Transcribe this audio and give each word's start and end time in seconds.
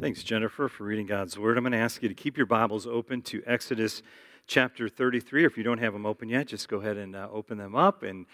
Thanks, 0.00 0.24
Jennifer, 0.24 0.68
for 0.68 0.82
reading 0.82 1.06
God's 1.06 1.38
Word. 1.38 1.56
I'm 1.56 1.62
going 1.62 1.70
to 1.70 1.78
ask 1.78 2.02
you 2.02 2.08
to 2.08 2.16
keep 2.16 2.36
your 2.36 2.46
Bibles 2.46 2.84
open 2.84 3.22
to 3.22 3.44
Exodus 3.46 4.02
chapter 4.48 4.88
33. 4.88 5.44
Or 5.44 5.46
if 5.46 5.56
you 5.56 5.62
don't 5.62 5.78
have 5.78 5.92
them 5.92 6.04
open 6.04 6.28
yet, 6.28 6.48
just 6.48 6.68
go 6.68 6.78
ahead 6.78 6.96
and 6.96 7.14
uh, 7.14 7.28
open 7.30 7.58
them 7.58 7.76
up 7.76 8.02
and 8.02 8.26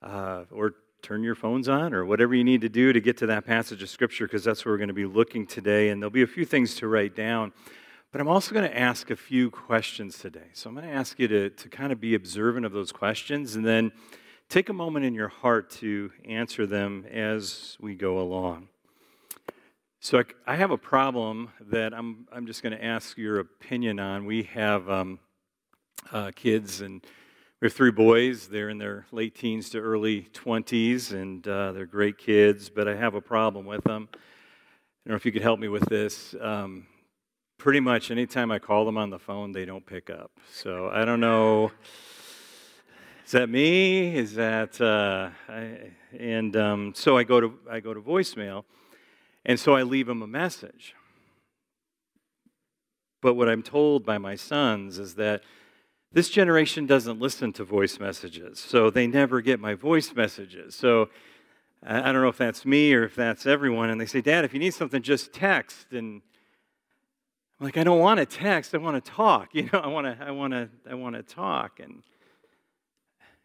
uh, 0.00 0.44
or 0.52 0.74
turn 1.02 1.24
your 1.24 1.34
phones 1.34 1.68
on 1.68 1.92
or 1.92 2.04
whatever 2.04 2.36
you 2.36 2.44
need 2.44 2.60
to 2.60 2.68
do 2.68 2.92
to 2.92 3.00
get 3.00 3.16
to 3.16 3.26
that 3.26 3.44
passage 3.44 3.82
of 3.82 3.90
Scripture 3.90 4.26
because 4.26 4.44
that's 4.44 4.64
where 4.64 4.72
we're 4.72 4.78
going 4.78 4.88
to 4.88 4.94
be 4.94 5.06
looking 5.06 5.44
today. 5.44 5.88
And 5.88 6.00
there'll 6.00 6.12
be 6.12 6.22
a 6.22 6.26
few 6.26 6.44
things 6.44 6.76
to 6.76 6.86
write 6.86 7.16
down. 7.16 7.52
But 8.12 8.20
I'm 8.20 8.28
also 8.28 8.54
going 8.54 8.70
to 8.70 8.78
ask 8.78 9.10
a 9.10 9.16
few 9.16 9.50
questions 9.50 10.18
today. 10.18 10.50
So 10.52 10.68
I'm 10.68 10.76
going 10.76 10.86
to 10.86 10.94
ask 10.94 11.18
you 11.18 11.26
to, 11.26 11.50
to 11.50 11.68
kind 11.68 11.90
of 11.90 12.00
be 12.00 12.14
observant 12.14 12.64
of 12.64 12.70
those 12.70 12.92
questions 12.92 13.56
and 13.56 13.66
then 13.66 13.90
take 14.48 14.68
a 14.68 14.72
moment 14.72 15.04
in 15.04 15.14
your 15.14 15.28
heart 15.28 15.68
to 15.70 16.12
answer 16.24 16.64
them 16.64 17.04
as 17.10 17.76
we 17.80 17.96
go 17.96 18.20
along. 18.20 18.68
So 20.00 20.20
I, 20.20 20.24
I 20.46 20.54
have 20.54 20.70
a 20.70 20.78
problem 20.78 21.50
that 21.72 21.92
I'm, 21.92 22.28
I'm 22.32 22.46
just 22.46 22.62
going 22.62 22.72
to 22.72 22.82
ask 22.82 23.18
your 23.18 23.40
opinion 23.40 23.98
on. 23.98 24.26
We 24.26 24.44
have 24.44 24.88
um, 24.88 25.18
uh, 26.12 26.30
kids, 26.36 26.82
and 26.82 27.04
we 27.60 27.66
have 27.66 27.72
three 27.72 27.90
boys. 27.90 28.46
They're 28.46 28.68
in 28.68 28.78
their 28.78 29.06
late 29.10 29.34
teens 29.34 29.70
to 29.70 29.80
early 29.80 30.28
20s, 30.32 31.10
and 31.10 31.46
uh, 31.48 31.72
they're 31.72 31.84
great 31.84 32.16
kids, 32.16 32.70
but 32.70 32.86
I 32.86 32.94
have 32.94 33.16
a 33.16 33.20
problem 33.20 33.66
with 33.66 33.82
them. 33.82 34.08
I 34.12 34.18
don't 35.04 35.10
know 35.10 35.14
if 35.16 35.26
you 35.26 35.32
could 35.32 35.42
help 35.42 35.58
me 35.58 35.66
with 35.66 35.86
this. 35.86 36.32
Um, 36.40 36.86
pretty 37.58 37.80
much 37.80 38.12
anytime 38.12 38.52
I 38.52 38.60
call 38.60 38.84
them 38.84 38.96
on 38.96 39.10
the 39.10 39.18
phone, 39.18 39.50
they 39.50 39.64
don't 39.64 39.84
pick 39.84 40.10
up. 40.10 40.30
So 40.52 40.90
I 40.90 41.04
don't 41.04 41.20
know. 41.20 41.72
Is 43.26 43.32
that 43.32 43.50
me? 43.50 44.14
Is 44.14 44.34
that 44.34 44.80
uh, 44.80 45.30
I, 45.52 45.90
and 46.16 46.56
um, 46.56 46.92
so 46.94 47.18
I 47.18 47.24
go 47.24 47.40
to 47.40 47.58
I 47.68 47.80
go 47.80 47.92
to 47.92 48.00
voicemail, 48.00 48.64
and 49.44 49.58
so 49.58 49.74
I 49.74 49.82
leave 49.82 50.08
him 50.08 50.22
a 50.22 50.26
message. 50.26 50.94
But 53.20 53.34
what 53.34 53.48
I'm 53.48 53.62
told 53.62 54.06
by 54.06 54.18
my 54.18 54.36
sons 54.36 54.98
is 54.98 55.14
that 55.16 55.42
this 56.12 56.30
generation 56.30 56.86
doesn't 56.86 57.20
listen 57.20 57.52
to 57.54 57.64
voice 57.64 57.98
messages, 57.98 58.58
so 58.58 58.90
they 58.90 59.06
never 59.06 59.40
get 59.40 59.60
my 59.60 59.74
voice 59.74 60.14
messages. 60.14 60.74
So 60.74 61.10
I 61.82 62.12
don't 62.12 62.22
know 62.22 62.28
if 62.28 62.38
that's 62.38 62.64
me 62.64 62.92
or 62.92 63.04
if 63.04 63.14
that's 63.14 63.46
everyone. 63.46 63.90
And 63.90 64.00
they 64.00 64.06
say, 64.06 64.20
Dad, 64.20 64.44
if 64.44 64.52
you 64.52 64.58
need 64.58 64.74
something, 64.74 65.00
just 65.00 65.32
text. 65.32 65.92
And 65.92 66.22
I'm 67.60 67.64
like, 67.64 67.76
I 67.76 67.84
don't 67.84 68.00
want 68.00 68.18
to 68.18 68.26
text. 68.26 68.74
I 68.74 68.78
want 68.78 69.02
to 69.02 69.10
talk. 69.10 69.50
You 69.54 69.68
know, 69.72 69.80
I 69.80 69.86
want 69.86 70.06
to, 70.06 70.24
I 70.24 70.30
want 70.30 70.52
to, 70.52 70.68
I 70.90 70.94
want 70.94 71.14
to 71.14 71.22
talk. 71.22 71.80
And 71.80 72.02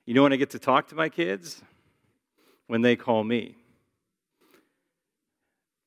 you 0.06 0.14
know 0.14 0.24
when 0.24 0.34
I 0.34 0.38
get 0.38 0.50
to 0.52 0.60
talk 0.60 0.88
to 0.90 0.96
my 0.96 1.10
kids? 1.10 1.62
When 2.68 2.82
they 2.82 2.96
call 2.96 3.24
me. 3.24 3.58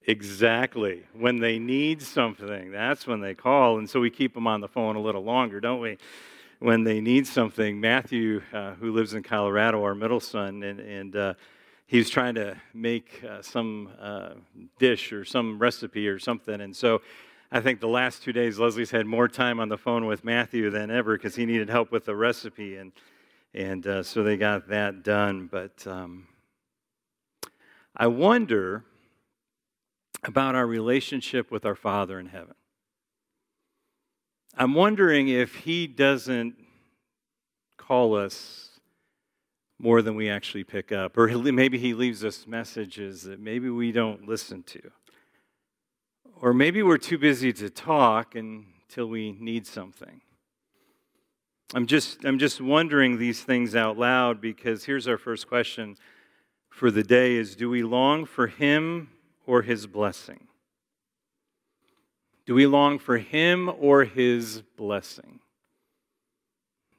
Exactly. 0.08 1.02
When 1.14 1.40
they 1.40 1.58
need 1.58 2.00
something, 2.00 2.70
that's 2.70 3.08
when 3.08 3.20
they 3.20 3.34
call. 3.34 3.78
And 3.78 3.90
so 3.90 3.98
we 3.98 4.08
keep 4.08 4.34
them 4.34 4.46
on 4.46 4.60
the 4.60 4.68
phone 4.68 4.94
a 4.94 5.00
little 5.00 5.24
longer, 5.24 5.58
don't 5.58 5.80
we? 5.80 5.98
When 6.60 6.84
they 6.84 7.00
need 7.00 7.26
something, 7.26 7.80
Matthew, 7.80 8.40
uh, 8.52 8.74
who 8.74 8.92
lives 8.92 9.14
in 9.14 9.24
Colorado, 9.24 9.82
our 9.82 9.96
middle 9.96 10.20
son, 10.20 10.62
and, 10.62 10.78
and 10.78 11.16
uh, 11.16 11.34
he's 11.86 12.08
trying 12.08 12.36
to 12.36 12.56
make 12.72 13.22
uh, 13.28 13.42
some 13.42 13.90
uh, 14.00 14.34
dish 14.78 15.12
or 15.12 15.24
some 15.24 15.58
recipe 15.58 16.06
or 16.06 16.20
something. 16.20 16.60
And 16.60 16.74
so 16.74 17.02
I 17.50 17.60
think 17.60 17.80
the 17.80 17.88
last 17.88 18.22
two 18.22 18.32
days, 18.32 18.60
Leslie's 18.60 18.92
had 18.92 19.06
more 19.06 19.26
time 19.26 19.58
on 19.58 19.68
the 19.68 19.76
phone 19.76 20.06
with 20.06 20.24
Matthew 20.24 20.70
than 20.70 20.88
ever 20.88 21.16
because 21.16 21.34
he 21.34 21.46
needed 21.46 21.68
help 21.68 21.90
with 21.90 22.04
the 22.04 22.14
recipe. 22.14 22.76
And, 22.76 22.92
and 23.54 23.84
uh, 23.86 24.02
so 24.04 24.22
they 24.22 24.36
got 24.36 24.68
that 24.68 25.02
done. 25.02 25.48
But 25.50 25.84
um, 25.84 26.28
I 27.96 28.06
wonder 28.06 28.84
about 30.26 30.54
our 30.54 30.66
relationship 30.66 31.50
with 31.50 31.64
our 31.64 31.74
Father 31.74 32.18
in 32.18 32.26
heaven. 32.26 32.54
I'm 34.56 34.74
wondering 34.74 35.28
if 35.28 35.54
He 35.54 35.86
doesn't 35.86 36.56
call 37.76 38.16
us 38.16 38.80
more 39.78 40.02
than 40.02 40.16
we 40.16 40.30
actually 40.30 40.64
pick 40.64 40.90
up, 40.90 41.16
or 41.16 41.28
maybe 41.28 41.78
He 41.78 41.94
leaves 41.94 42.24
us 42.24 42.46
messages 42.46 43.22
that 43.22 43.38
maybe 43.38 43.68
we 43.70 43.92
don't 43.92 44.26
listen 44.26 44.62
to. 44.64 44.80
Or 46.40 46.52
maybe 46.52 46.82
we're 46.82 46.98
too 46.98 47.18
busy 47.18 47.52
to 47.54 47.70
talk 47.70 48.34
until 48.34 49.06
we 49.06 49.32
need 49.32 49.66
something. 49.66 50.20
I'm 51.74 51.86
just, 51.86 52.24
I'm 52.24 52.38
just 52.38 52.60
wondering 52.60 53.18
these 53.18 53.42
things 53.42 53.74
out 53.74 53.98
loud 53.98 54.40
because 54.40 54.84
here's 54.84 55.08
our 55.08 55.18
first 55.18 55.48
question 55.48 55.96
for 56.68 56.90
the 56.90 57.02
day 57.02 57.34
is 57.36 57.56
do 57.56 57.68
we 57.70 57.82
long 57.82 58.24
for 58.24 58.46
him 58.46 59.08
or 59.46 59.62
his 59.62 59.86
blessing? 59.86 60.48
Do 62.46 62.54
we 62.54 62.66
long 62.66 62.98
for 62.98 63.18
him 63.18 63.70
or 63.78 64.04
his 64.04 64.62
blessing? 64.76 65.40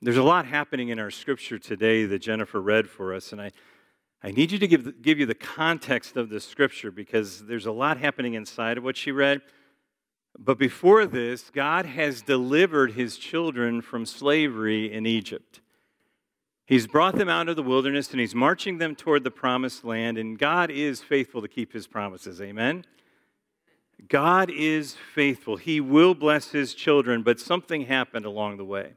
There's 0.01 0.17
a 0.17 0.23
lot 0.23 0.45
happening 0.45 0.89
in 0.89 0.99
our 0.99 1.09
scripture 1.09 1.57
today 1.57 2.05
that 2.05 2.19
Jennifer 2.19 2.61
read 2.61 2.89
for 2.89 3.13
us, 3.13 3.31
and 3.31 3.41
I, 3.41 3.51
I 4.21 4.31
need 4.31 4.51
you 4.51 4.59
to 4.59 4.67
give, 4.67 5.01
give 5.01 5.19
you 5.19 5.25
the 5.25 5.33
context 5.33 6.17
of 6.17 6.29
the 6.29 6.39
scripture 6.39 6.91
because 6.91 7.45
there's 7.45 7.65
a 7.65 7.71
lot 7.71 7.97
happening 7.97 8.33
inside 8.33 8.77
of 8.77 8.83
what 8.83 8.97
she 8.97 9.11
read. 9.11 9.41
But 10.37 10.59
before 10.59 11.05
this, 11.05 11.49
God 11.49 11.85
has 11.87 12.21
delivered 12.21 12.91
his 12.91 13.17
children 13.17 13.81
from 13.81 14.05
slavery 14.05 14.91
in 14.91 15.07
Egypt. 15.07 15.61
He's 16.67 16.85
brought 16.85 17.15
them 17.15 17.29
out 17.29 17.47
of 17.47 17.55
the 17.55 17.63
wilderness 17.63 18.11
and 18.11 18.19
he's 18.19 18.35
marching 18.35 18.77
them 18.77 18.93
toward 18.93 19.23
the 19.23 19.31
promised 19.31 19.85
land, 19.85 20.17
and 20.17 20.37
God 20.37 20.69
is 20.69 21.01
faithful 21.01 21.41
to 21.41 21.47
keep 21.47 21.71
his 21.71 21.87
promises. 21.87 22.41
Amen? 22.41 22.83
God 24.09 24.51
is 24.51 24.97
faithful. 25.15 25.55
He 25.55 25.79
will 25.79 26.13
bless 26.13 26.51
his 26.51 26.73
children, 26.73 27.23
but 27.23 27.39
something 27.39 27.85
happened 27.85 28.25
along 28.25 28.57
the 28.57 28.65
way. 28.65 28.93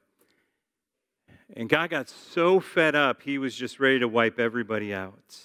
And 1.57 1.69
God 1.69 1.91
got 1.91 2.09
so 2.09 2.59
fed 2.59 2.97
up, 2.97 3.23
he 3.23 3.39
was 3.39 3.55
just 3.55 3.79
ready 3.79 4.01
to 4.01 4.09
wipe 4.09 4.41
everybody 4.41 4.93
out. 4.93 5.39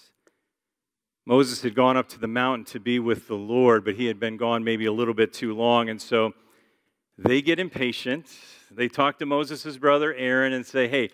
Moses 1.27 1.61
had 1.61 1.75
gone 1.75 1.95
up 1.95 2.09
to 2.09 2.19
the 2.19 2.27
mountain 2.27 2.65
to 2.65 2.79
be 2.79 2.97
with 2.97 3.27
the 3.27 3.35
Lord, 3.35 3.85
but 3.85 3.95
he 3.95 4.07
had 4.07 4.19
been 4.19 4.37
gone 4.37 4.63
maybe 4.63 4.85
a 4.85 4.91
little 4.91 5.13
bit 5.13 5.31
too 5.31 5.55
long. 5.55 5.89
And 5.89 6.01
so 6.01 6.33
they 7.19 7.41
get 7.41 7.59
impatient. 7.59 8.27
They 8.71 8.87
talk 8.87 9.19
to 9.19 9.25
Moses' 9.27 9.77
brother 9.77 10.13
Aaron 10.13 10.53
and 10.53 10.65
say, 10.65 10.87
Hey, 10.87 11.09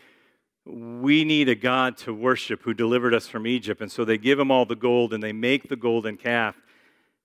we 0.72 1.26
need 1.26 1.50
a 1.50 1.56
God 1.56 1.98
to 1.98 2.14
worship 2.14 2.62
who 2.64 2.74
delivered 2.74 3.14
us 3.14 3.28
from 3.28 3.46
Egypt. 3.46 3.82
And 3.82 3.92
so 3.92 4.06
they 4.06 4.18
give 4.18 4.40
him 4.40 4.52
all 4.52 4.66
the 4.66 4.76
gold 4.76 5.14
and 5.14 5.22
they 5.22 5.34
make 5.34 5.68
the 5.68 5.76
golden 5.76 6.18
calf. 6.18 6.56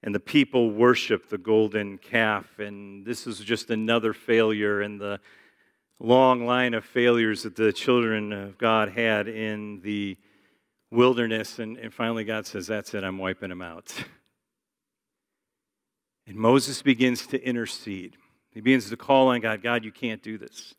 And 0.03 0.15
the 0.15 0.21
people 0.21 0.71
worship 0.71 1.29
the 1.29 1.39
golden 1.39 1.99
calf. 1.99 2.59
And 2.59 3.05
this 3.05 3.27
is 3.27 3.39
just 3.39 3.71
another 3.71 4.13
failure 4.13 4.83
in 4.83 4.99
the 4.99 5.21
long 5.99 6.45
line 6.45 6.75
of 6.75 6.85
failures 6.85 7.45
that 7.45 7.57
the 7.57 7.73
children 7.73 8.33
of 8.33 8.59
God 8.59 8.91
had 8.91 9.29
in 9.29 9.81
the 9.81 10.17
wilderness. 10.91 11.59
And, 11.59 11.77
and 11.79 11.95
finally, 11.95 12.25
God 12.25 12.47
says, 12.47 12.67
That's 12.67 12.95
it, 12.95 13.05
I'm 13.05 13.19
wiping 13.19 13.51
them 13.51 13.63
out. 13.63 13.93
And 16.29 16.37
Moses 16.37 16.83
begins 16.83 17.25
to 17.29 17.41
intercede. 17.41 18.17
He 18.51 18.61
begins 18.61 18.91
to 18.91 18.97
call 18.97 19.29
on 19.29 19.41
God 19.41 19.63
God, 19.63 19.85
you 19.85 19.93
can't 19.93 20.21
do 20.21 20.39
this. 20.39 20.75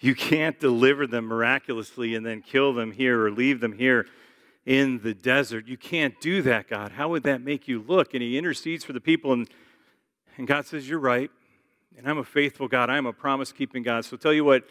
You 0.00 0.14
can't 0.14 0.58
deliver 0.60 1.06
them 1.06 1.26
miraculously 1.26 2.14
and 2.14 2.24
then 2.24 2.42
kill 2.42 2.72
them 2.72 2.92
here 2.92 3.26
or 3.26 3.30
leave 3.30 3.60
them 3.60 3.72
here 3.72 4.06
in 4.64 5.00
the 5.00 5.14
desert. 5.14 5.66
You 5.66 5.76
can't 5.76 6.20
do 6.20 6.42
that, 6.42 6.68
God. 6.68 6.92
How 6.92 7.08
would 7.08 7.24
that 7.24 7.40
make 7.40 7.66
you 7.66 7.82
look? 7.82 8.14
And 8.14 8.22
he 8.22 8.38
intercedes 8.38 8.84
for 8.84 8.92
the 8.92 9.00
people, 9.00 9.32
and, 9.32 9.48
and 10.36 10.46
God 10.46 10.66
says, 10.66 10.88
You're 10.88 10.98
right. 10.98 11.30
And 11.96 12.06
I'm 12.06 12.18
a 12.18 12.24
faithful 12.24 12.68
God. 12.68 12.90
I'm 12.90 13.06
a 13.06 13.12
promise 13.12 13.50
keeping 13.50 13.82
God. 13.82 14.04
So 14.04 14.16
tell 14.16 14.32
you 14.32 14.44
what, 14.44 14.62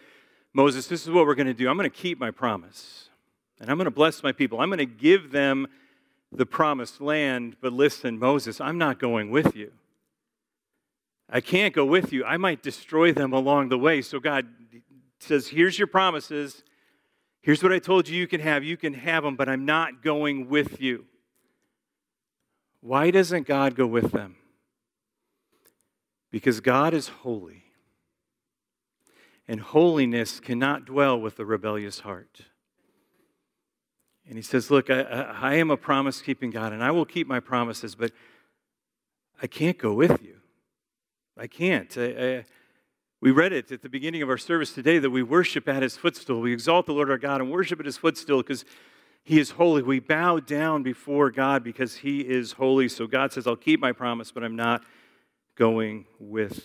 Moses, 0.54 0.88
this 0.88 1.04
is 1.04 1.10
what 1.10 1.26
we're 1.26 1.36
going 1.36 1.48
to 1.48 1.54
do. 1.54 1.68
I'm 1.68 1.76
going 1.76 1.90
to 1.90 1.96
keep 1.96 2.20
my 2.20 2.32
promise, 2.32 3.10
and 3.60 3.70
I'm 3.70 3.76
going 3.76 3.86
to 3.86 3.92
bless 3.92 4.24
my 4.24 4.32
people. 4.32 4.62
I'm 4.62 4.70
going 4.70 4.78
to 4.78 4.86
give 4.86 5.32
them 5.32 5.68
the 6.32 6.46
promised 6.46 7.02
land. 7.02 7.58
But 7.60 7.74
listen, 7.74 8.18
Moses, 8.18 8.62
I'm 8.62 8.78
not 8.78 8.98
going 9.00 9.30
with 9.30 9.56
you. 9.58 9.74
I 11.30 11.42
can't 11.42 11.74
go 11.74 11.84
with 11.84 12.14
you. 12.14 12.24
I 12.24 12.38
might 12.38 12.64
destroy 12.64 13.12
them 13.12 13.34
along 13.34 13.70
the 13.70 13.78
way. 13.78 14.02
So, 14.02 14.20
God, 14.20 14.48
says, 15.20 15.48
Here's 15.48 15.78
your 15.78 15.88
promises. 15.88 16.64
Here's 17.42 17.64
what 17.64 17.72
I 17.72 17.80
told 17.80 18.10
you 18.10 18.18
you 18.18 18.28
can 18.28 18.42
have. 18.42 18.64
You 18.64 18.78
can 18.78 18.94
have 18.94 19.24
them, 19.24 19.36
but 19.36 19.48
I'm 19.48 19.66
not 19.66 20.04
going 20.04 20.50
with 20.50 20.82
you. 20.82 21.06
Why 22.82 23.12
doesn't 23.12 23.48
God 23.48 23.76
go 23.76 23.88
with 23.88 24.12
them? 24.12 24.36
Because 26.32 26.60
God 26.60 26.94
is 26.94 27.08
holy. 27.08 27.64
And 29.48 29.62
holiness 29.62 30.40
cannot 30.40 30.86
dwell 30.86 31.20
with 31.20 31.40
a 31.40 31.46
rebellious 31.46 32.02
heart. 32.02 32.42
And 34.28 34.36
he 34.36 34.42
says, 34.42 34.70
Look, 34.70 34.90
I, 34.90 35.02
I 35.02 35.54
am 35.56 35.72
a 35.72 35.78
promise 35.78 36.22
keeping 36.22 36.52
God, 36.52 36.74
and 36.74 36.84
I 36.84 36.92
will 36.92 37.06
keep 37.06 37.28
my 37.28 37.40
promises, 37.40 37.96
but 37.96 38.12
I 39.42 39.48
can't 39.48 39.78
go 39.78 39.94
with 39.94 40.22
you. 40.22 40.38
I 41.38 41.48
can't. 41.48 41.98
I, 41.98 42.04
I, 42.04 42.46
we 43.20 43.32
read 43.32 43.52
it 43.52 43.72
at 43.72 43.82
the 43.82 43.90
beginning 43.90 44.22
of 44.22 44.30
our 44.30 44.38
service 44.38 44.74
today 44.74 45.00
that 45.00 45.10
we 45.10 45.24
worship 45.24 45.68
at 45.68 45.82
his 45.82 45.98
footstool. 45.98 46.42
We 46.42 46.54
exalt 46.54 46.86
the 46.86 46.94
Lord 46.94 47.10
our 47.10 47.18
God 47.18 47.42
and 47.42 47.52
worship 47.52 47.80
at 47.80 47.86
his 47.86 47.98
footstool 47.98 48.44
because 48.44 48.64
he 49.24 49.40
is 49.40 49.52
holy. 49.52 49.82
We 49.82 50.00
bow 50.00 50.40
down 50.40 50.84
before 50.84 51.32
God 51.32 51.64
because 51.64 51.98
he 51.98 52.22
is 52.22 52.54
holy. 52.54 52.88
So 52.88 53.08
God 53.08 53.34
says, 53.34 53.48
I'll 53.48 53.56
keep 53.56 53.80
my 53.80 53.92
promise, 53.92 54.32
but 54.32 54.44
I'm 54.44 54.56
not 54.56 54.84
going 55.56 56.06
with. 56.20 56.64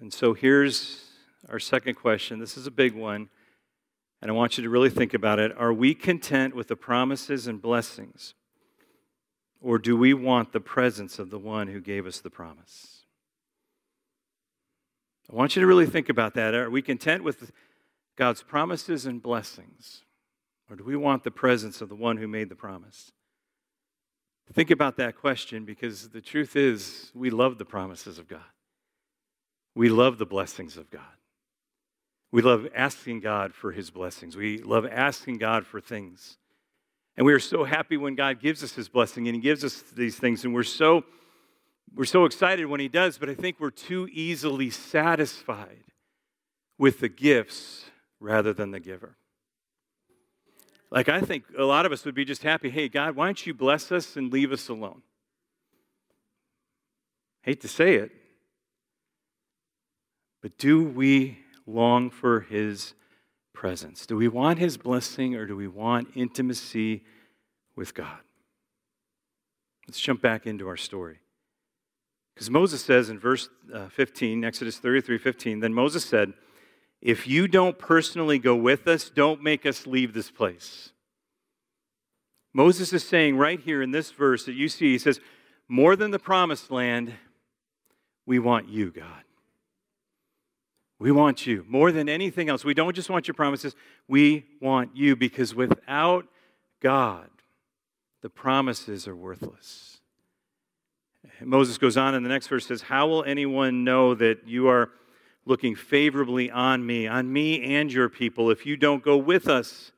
And 0.00 0.12
so 0.12 0.34
here's 0.34 1.04
our 1.48 1.60
second 1.60 1.94
question. 1.94 2.40
This 2.40 2.56
is 2.56 2.66
a 2.66 2.70
big 2.72 2.94
one, 2.94 3.28
and 4.20 4.30
I 4.30 4.34
want 4.34 4.58
you 4.58 4.64
to 4.64 4.70
really 4.70 4.90
think 4.90 5.14
about 5.14 5.38
it. 5.38 5.56
Are 5.56 5.72
we 5.72 5.94
content 5.94 6.56
with 6.56 6.66
the 6.66 6.76
promises 6.76 7.46
and 7.46 7.62
blessings, 7.62 8.34
or 9.60 9.78
do 9.78 9.96
we 9.96 10.12
want 10.12 10.52
the 10.52 10.60
presence 10.60 11.20
of 11.20 11.30
the 11.30 11.38
one 11.38 11.68
who 11.68 11.80
gave 11.80 12.06
us 12.06 12.20
the 12.20 12.30
promise? 12.30 13.01
I 15.30 15.34
want 15.34 15.56
you 15.56 15.60
to 15.60 15.66
really 15.66 15.86
think 15.86 16.08
about 16.08 16.34
that. 16.34 16.54
Are 16.54 16.70
we 16.70 16.82
content 16.82 17.24
with 17.24 17.52
God's 18.16 18.42
promises 18.42 19.06
and 19.06 19.22
blessings, 19.22 20.02
or 20.68 20.76
do 20.76 20.84
we 20.84 20.96
want 20.96 21.24
the 21.24 21.30
presence 21.30 21.80
of 21.80 21.88
the 21.88 21.94
one 21.94 22.16
who 22.16 22.28
made 22.28 22.48
the 22.48 22.54
promise? 22.54 23.12
Think 24.52 24.70
about 24.70 24.96
that 24.96 25.16
question 25.16 25.64
because 25.64 26.10
the 26.10 26.20
truth 26.20 26.56
is, 26.56 27.10
we 27.14 27.30
love 27.30 27.56
the 27.56 27.64
promises 27.64 28.18
of 28.18 28.28
God. 28.28 28.40
We 29.74 29.88
love 29.88 30.18
the 30.18 30.26
blessings 30.26 30.76
of 30.76 30.90
God. 30.90 31.02
We 32.30 32.42
love 32.42 32.66
asking 32.74 33.20
God 33.20 33.54
for 33.54 33.72
his 33.72 33.90
blessings. 33.90 34.36
We 34.36 34.58
love 34.58 34.86
asking 34.86 35.38
God 35.38 35.64
for 35.64 35.80
things. 35.80 36.36
And 37.16 37.26
we 37.26 37.32
are 37.32 37.38
so 37.38 37.64
happy 37.64 37.96
when 37.96 38.14
God 38.14 38.40
gives 38.40 38.62
us 38.62 38.72
his 38.74 38.88
blessing 38.88 39.28
and 39.28 39.34
he 39.34 39.40
gives 39.40 39.64
us 39.64 39.82
these 39.94 40.16
things. 40.16 40.44
And 40.44 40.52
we're 40.52 40.62
so, 40.62 41.04
we're 41.94 42.04
so 42.04 42.24
excited 42.24 42.66
when 42.66 42.80
he 42.80 42.88
does, 42.88 43.18
but 43.18 43.28
I 43.28 43.34
think 43.34 43.60
we're 43.60 43.70
too 43.70 44.08
easily 44.12 44.70
satisfied 44.70 45.84
with 46.78 47.00
the 47.00 47.08
gifts 47.08 47.84
rather 48.18 48.52
than 48.52 48.70
the 48.70 48.80
giver. 48.80 49.16
Like, 50.90 51.08
I 51.08 51.20
think 51.20 51.44
a 51.56 51.64
lot 51.64 51.86
of 51.86 51.92
us 51.92 52.04
would 52.04 52.14
be 52.14 52.24
just 52.24 52.42
happy 52.42 52.70
hey, 52.70 52.88
God, 52.88 53.16
why 53.16 53.26
don't 53.26 53.46
you 53.46 53.54
bless 53.54 53.90
us 53.90 54.16
and 54.16 54.32
leave 54.32 54.52
us 54.52 54.68
alone? 54.68 55.02
Hate 57.42 57.60
to 57.62 57.68
say 57.68 57.96
it, 57.96 58.12
but 60.42 60.58
do 60.58 60.84
we 60.84 61.38
long 61.66 62.10
for 62.10 62.40
His 62.40 62.94
presence? 63.52 64.06
Do 64.06 64.16
we 64.16 64.28
want 64.28 64.58
His 64.58 64.76
blessing 64.76 65.34
or 65.34 65.46
do 65.46 65.56
we 65.56 65.66
want 65.66 66.08
intimacy 66.14 67.04
with 67.74 67.94
God? 67.94 68.20
Let's 69.88 70.00
jump 70.00 70.20
back 70.22 70.46
into 70.46 70.68
our 70.68 70.76
story. 70.76 71.21
Because 72.34 72.50
Moses 72.50 72.84
says 72.84 73.10
in 73.10 73.18
verse 73.18 73.48
uh, 73.72 73.88
15, 73.88 74.44
Exodus 74.44 74.78
33 74.78 75.18
15, 75.18 75.60
then 75.60 75.74
Moses 75.74 76.04
said, 76.04 76.32
if 77.02 77.26
you 77.26 77.48
don't 77.48 77.78
personally 77.78 78.38
go 78.38 78.54
with 78.54 78.86
us, 78.86 79.10
don't 79.10 79.42
make 79.42 79.66
us 79.66 79.88
leave 79.88 80.14
this 80.14 80.30
place. 80.30 80.92
Moses 82.54 82.92
is 82.92 83.06
saying 83.06 83.36
right 83.36 83.58
here 83.58 83.82
in 83.82 83.90
this 83.90 84.12
verse 84.12 84.44
that 84.44 84.52
you 84.52 84.68
see, 84.68 84.92
he 84.92 84.98
says, 84.98 85.20
More 85.68 85.96
than 85.96 86.12
the 86.12 86.20
promised 86.20 86.70
land, 86.70 87.14
we 88.24 88.38
want 88.38 88.68
you, 88.68 88.92
God. 88.92 89.24
We 91.00 91.10
want 91.10 91.44
you 91.44 91.64
more 91.68 91.90
than 91.90 92.08
anything 92.08 92.48
else. 92.48 92.64
We 92.64 92.74
don't 92.74 92.94
just 92.94 93.10
want 93.10 93.26
your 93.26 93.34
promises, 93.34 93.74
we 94.06 94.44
want 94.60 94.94
you 94.94 95.16
because 95.16 95.56
without 95.56 96.26
God, 96.80 97.28
the 98.20 98.30
promises 98.30 99.08
are 99.08 99.16
worthless. 99.16 100.01
Moses 101.40 101.78
goes 101.78 101.96
on 101.96 102.14
in 102.14 102.22
the 102.22 102.28
next 102.28 102.48
verse 102.48 102.66
says, 102.66 102.82
How 102.82 103.06
will 103.06 103.24
anyone 103.24 103.84
know 103.84 104.14
that 104.14 104.46
you 104.46 104.68
are 104.68 104.90
looking 105.44 105.74
favorably 105.74 106.50
on 106.50 106.84
me, 106.84 107.06
on 107.06 107.32
me 107.32 107.76
and 107.76 107.92
your 107.92 108.08
people, 108.08 108.50
if 108.50 108.64
you 108.64 108.76
don't 108.76 109.02
go 109.02 109.16
with 109.16 109.48
us. 109.48 109.92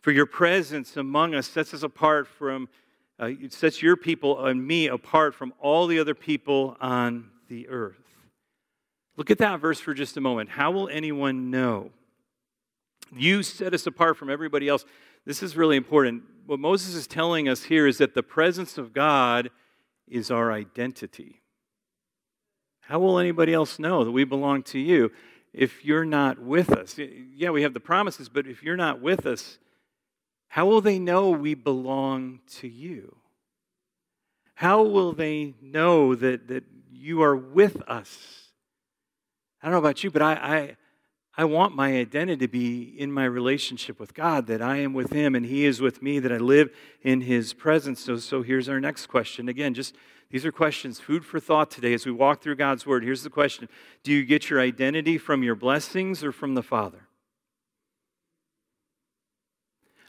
For 0.00 0.10
your 0.10 0.26
presence 0.26 0.96
among 0.96 1.34
us 1.34 1.48
sets 1.48 1.72
us 1.74 1.82
apart 1.82 2.26
from, 2.26 2.68
uh, 3.20 3.26
it 3.26 3.52
sets 3.52 3.82
your 3.82 3.96
people 3.96 4.44
and 4.44 4.66
me 4.66 4.86
apart 4.86 5.34
from 5.34 5.54
all 5.60 5.86
the 5.86 5.98
other 5.98 6.14
people 6.14 6.76
on 6.80 7.30
the 7.48 7.68
earth. 7.68 7.96
Look 9.16 9.30
at 9.30 9.38
that 9.38 9.60
verse 9.60 9.80
for 9.80 9.94
just 9.94 10.16
a 10.16 10.20
moment. 10.20 10.50
How 10.50 10.70
will 10.70 10.88
anyone 10.88 11.50
know? 11.50 11.90
You 13.16 13.42
set 13.42 13.72
us 13.72 13.86
apart 13.86 14.16
from 14.16 14.28
everybody 14.28 14.68
else. 14.68 14.84
This 15.24 15.42
is 15.42 15.56
really 15.56 15.76
important. 15.76 16.24
What 16.46 16.58
Moses 16.58 16.94
is 16.94 17.06
telling 17.06 17.48
us 17.48 17.64
here 17.64 17.86
is 17.86 17.98
that 17.98 18.14
the 18.14 18.22
presence 18.22 18.76
of 18.76 18.92
God 18.92 19.50
is 20.14 20.30
our 20.30 20.52
identity. 20.52 21.42
How 22.82 23.00
will 23.00 23.18
anybody 23.18 23.52
else 23.52 23.80
know 23.80 24.04
that 24.04 24.12
we 24.12 24.22
belong 24.22 24.62
to 24.64 24.78
you 24.78 25.10
if 25.52 25.84
you're 25.84 26.04
not 26.04 26.38
with 26.38 26.70
us? 26.70 26.96
Yeah, 26.98 27.50
we 27.50 27.62
have 27.62 27.74
the 27.74 27.80
promises, 27.80 28.28
but 28.28 28.46
if 28.46 28.62
you're 28.62 28.76
not 28.76 29.00
with 29.00 29.26
us, 29.26 29.58
how 30.48 30.66
will 30.66 30.80
they 30.80 31.00
know 31.00 31.30
we 31.30 31.54
belong 31.54 32.38
to 32.60 32.68
you? 32.68 33.16
How 34.54 34.84
will 34.84 35.12
they 35.12 35.54
know 35.60 36.14
that, 36.14 36.46
that 36.46 36.62
you 36.92 37.20
are 37.22 37.34
with 37.34 37.82
us? 37.88 38.50
I 39.60 39.66
don't 39.66 39.72
know 39.72 39.78
about 39.78 40.04
you, 40.04 40.12
but 40.12 40.22
I, 40.22 40.32
I, 40.34 40.76
I 41.36 41.44
want 41.44 41.74
my 41.74 41.96
identity 41.96 42.46
to 42.46 42.48
be 42.48 42.94
in 42.96 43.10
my 43.10 43.24
relationship 43.24 43.98
with 43.98 44.14
God, 44.14 44.46
that 44.46 44.62
I 44.62 44.76
am 44.76 44.94
with 44.94 45.12
Him 45.12 45.34
and 45.34 45.44
He 45.44 45.64
is 45.64 45.80
with 45.80 46.00
me, 46.00 46.20
that 46.20 46.30
I 46.30 46.36
live 46.36 46.70
in 47.02 47.22
His 47.22 47.52
presence. 47.52 48.00
So, 48.00 48.18
so 48.18 48.42
here's 48.42 48.68
our 48.68 48.80
next 48.80 49.06
question. 49.06 49.48
Again, 49.48 49.74
just 49.74 49.96
these 50.30 50.46
are 50.46 50.52
questions, 50.52 51.00
food 51.00 51.24
for 51.24 51.40
thought 51.40 51.70
today 51.70 51.92
as 51.92 52.06
we 52.06 52.12
walk 52.12 52.40
through 52.40 52.56
God's 52.56 52.86
Word. 52.86 53.02
Here's 53.02 53.24
the 53.24 53.30
question 53.30 53.68
Do 54.04 54.12
you 54.12 54.24
get 54.24 54.48
your 54.48 54.60
identity 54.60 55.18
from 55.18 55.42
your 55.42 55.56
blessings 55.56 56.22
or 56.22 56.30
from 56.30 56.54
the 56.54 56.62
Father? 56.62 57.08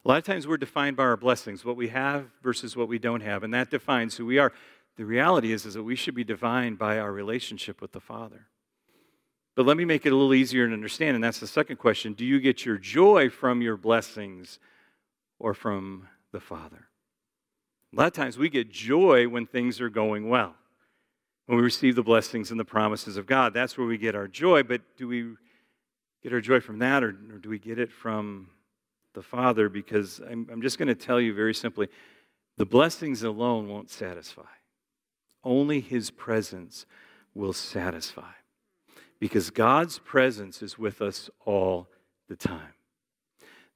A 0.03 0.07
lot 0.07 0.19
of 0.19 0.23
times 0.23 0.47
we're 0.47 0.57
defined 0.57 0.95
by 0.95 1.03
our 1.03 1.17
blessings, 1.17 1.65
what 1.65 1.75
we 1.75 1.87
have 1.87 2.27
versus 2.43 2.75
what 2.75 2.87
we 2.87 2.99
don't 2.99 3.21
have, 3.21 3.41
and 3.43 3.51
that 3.55 3.71
defines 3.71 4.17
who 4.17 4.27
we 4.27 4.37
are. 4.37 4.53
The 4.97 5.05
reality 5.05 5.51
is, 5.51 5.65
is 5.65 5.73
that 5.73 5.83
we 5.83 5.95
should 5.95 6.13
be 6.13 6.23
defined 6.23 6.77
by 6.77 6.99
our 6.99 7.11
relationship 7.11 7.81
with 7.81 7.91
the 7.91 7.99
Father. 7.99 8.45
But 9.55 9.65
let 9.65 9.77
me 9.77 9.85
make 9.85 10.05
it 10.05 10.11
a 10.11 10.15
little 10.15 10.33
easier 10.33 10.67
to 10.67 10.73
understand, 10.73 11.15
and 11.15 11.23
that's 11.23 11.39
the 11.39 11.47
second 11.47 11.77
question. 11.77 12.13
Do 12.13 12.25
you 12.25 12.39
get 12.41 12.65
your 12.65 12.77
joy 12.77 13.29
from 13.29 13.61
your 13.61 13.77
blessings 13.77 14.59
or 15.39 15.53
from 15.53 16.09
the 16.33 16.41
Father? 16.41 16.89
A 17.93 17.95
lot 17.95 18.07
of 18.07 18.13
times 18.13 18.37
we 18.37 18.49
get 18.49 18.69
joy 18.69 19.29
when 19.29 19.45
things 19.45 19.79
are 19.79 19.89
going 19.89 20.27
well, 20.27 20.55
when 21.45 21.57
we 21.57 21.63
receive 21.63 21.95
the 21.95 22.03
blessings 22.03 22.51
and 22.51 22.59
the 22.59 22.65
promises 22.65 23.15
of 23.15 23.25
God. 23.25 23.53
That's 23.53 23.77
where 23.77 23.87
we 23.87 23.97
get 23.97 24.15
our 24.15 24.27
joy. 24.27 24.63
But 24.63 24.81
do 24.97 25.07
we 25.07 25.35
get 26.21 26.33
our 26.33 26.41
joy 26.41 26.59
from 26.59 26.79
that, 26.79 27.01
or, 27.01 27.09
or 27.09 27.37
do 27.37 27.47
we 27.47 27.59
get 27.59 27.79
it 27.79 27.93
from 27.93 28.49
the 29.13 29.21
Father? 29.21 29.69
Because 29.69 30.19
I'm, 30.19 30.49
I'm 30.51 30.61
just 30.61 30.77
going 30.77 30.89
to 30.89 30.95
tell 30.95 31.21
you 31.21 31.33
very 31.33 31.53
simply 31.53 31.87
the 32.57 32.65
blessings 32.65 33.23
alone 33.23 33.69
won't 33.69 33.89
satisfy, 33.89 34.41
only 35.45 35.79
His 35.79 36.11
presence 36.11 36.85
will 37.33 37.53
satisfy. 37.53 38.31
Because 39.25 39.49
God's 39.49 39.97
presence 39.97 40.61
is 40.61 40.77
with 40.77 41.01
us 41.01 41.31
all 41.47 41.87
the 42.29 42.35
time. 42.35 42.75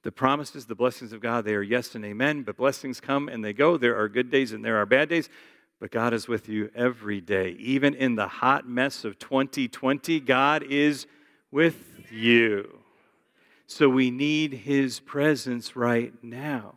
The 0.04 0.12
promises, 0.12 0.66
the 0.66 0.76
blessings 0.76 1.12
of 1.12 1.20
God, 1.20 1.44
they 1.44 1.56
are 1.56 1.62
yes 1.62 1.96
and 1.96 2.04
amen, 2.04 2.44
but 2.44 2.56
blessings 2.56 3.00
come 3.00 3.28
and 3.28 3.44
they 3.44 3.52
go. 3.52 3.76
There 3.76 3.98
are 3.98 4.08
good 4.08 4.30
days 4.30 4.52
and 4.52 4.64
there 4.64 4.76
are 4.76 4.86
bad 4.86 5.08
days, 5.08 5.28
but 5.80 5.90
God 5.90 6.14
is 6.14 6.28
with 6.28 6.48
you 6.48 6.70
every 6.72 7.20
day. 7.20 7.56
Even 7.58 7.94
in 7.94 8.14
the 8.14 8.28
hot 8.28 8.68
mess 8.68 9.04
of 9.04 9.18
2020, 9.18 10.20
God 10.20 10.62
is 10.62 11.08
with 11.50 11.98
you. 12.12 12.78
So 13.66 13.88
we 13.88 14.12
need 14.12 14.52
His 14.52 15.00
presence 15.00 15.74
right 15.74 16.14
now. 16.22 16.76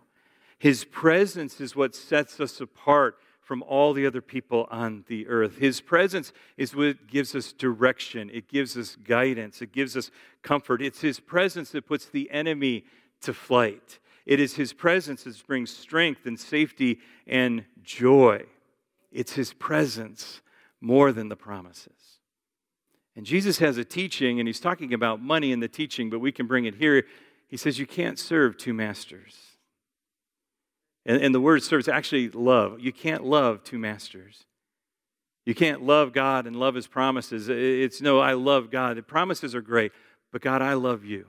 His 0.57 0.83
presence 0.83 1.61
is 1.61 1.75
what 1.75 1.93
sets 1.93 2.39
us 2.39 2.59
apart 2.59 3.19
from 3.53 3.61
all 3.67 3.93
the 3.93 4.07
other 4.07 4.19
people 4.19 4.67
on 4.71 5.05
the 5.07 5.27
earth. 5.27 5.59
His 5.59 5.79
presence 5.79 6.33
is 6.57 6.75
what 6.75 7.05
gives 7.05 7.35
us 7.35 7.53
direction, 7.53 8.31
it 8.33 8.47
gives 8.47 8.75
us 8.75 8.95
guidance, 8.95 9.61
it 9.61 9.71
gives 9.71 9.95
us 9.95 10.09
comfort. 10.41 10.81
It's 10.81 11.01
His 11.01 11.19
presence 11.19 11.69
that 11.69 11.85
puts 11.85 12.07
the 12.07 12.31
enemy 12.31 12.85
to 13.21 13.31
flight. 13.31 13.99
It 14.25 14.39
is 14.39 14.55
His 14.55 14.73
presence 14.73 15.25
that 15.25 15.45
brings 15.45 15.69
strength 15.69 16.25
and 16.25 16.39
safety 16.39 16.97
and 17.27 17.63
joy. 17.83 18.41
It's 19.11 19.33
His 19.33 19.53
presence 19.53 20.41
more 20.81 21.11
than 21.11 21.29
the 21.29 21.35
promises. 21.35 22.21
And 23.15 23.23
Jesus 23.23 23.59
has 23.59 23.77
a 23.77 23.85
teaching, 23.85 24.39
and 24.39 24.49
He's 24.49 24.59
talking 24.59 24.95
about 24.95 25.21
money 25.21 25.51
in 25.51 25.59
the 25.59 25.67
teaching, 25.67 26.09
but 26.09 26.17
we 26.17 26.31
can 26.31 26.47
bring 26.47 26.65
it 26.65 26.73
here. 26.73 27.05
He 27.49 27.57
says, 27.57 27.77
You 27.77 27.85
can't 27.85 28.17
serve 28.17 28.57
two 28.57 28.73
masters. 28.73 29.52
And, 31.05 31.21
and 31.21 31.35
the 31.35 31.41
word 31.41 31.63
serves 31.63 31.87
actually 31.87 32.29
love. 32.29 32.79
You 32.79 32.93
can't 32.93 33.23
love 33.23 33.63
two 33.63 33.77
masters. 33.77 34.45
You 35.45 35.53
can't 35.53 35.83
love 35.83 36.13
God 36.13 36.47
and 36.47 36.55
love 36.55 36.75
His 36.75 36.87
promises. 36.87 37.49
It's 37.49 38.01
no, 38.01 38.19
I 38.19 38.33
love 38.33 38.71
God. 38.71 38.97
The 38.97 39.03
promises 39.03 39.53
are 39.53 39.61
great, 39.61 39.91
but 40.31 40.41
God, 40.41 40.61
I 40.61 40.73
love 40.73 41.03
you. 41.03 41.27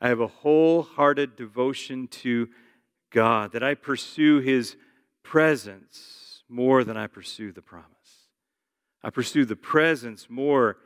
I 0.00 0.08
have 0.08 0.20
a 0.20 0.26
wholehearted 0.26 1.36
devotion 1.36 2.08
to 2.08 2.48
God, 3.10 3.52
that 3.52 3.62
I 3.62 3.74
pursue 3.74 4.40
His 4.40 4.76
presence 5.22 6.42
more 6.48 6.84
than 6.84 6.96
I 6.96 7.06
pursue 7.06 7.52
the 7.52 7.62
promise. 7.62 7.88
I 9.02 9.10
pursue 9.10 9.44
the 9.44 9.56
presence 9.56 10.26
more 10.28 10.76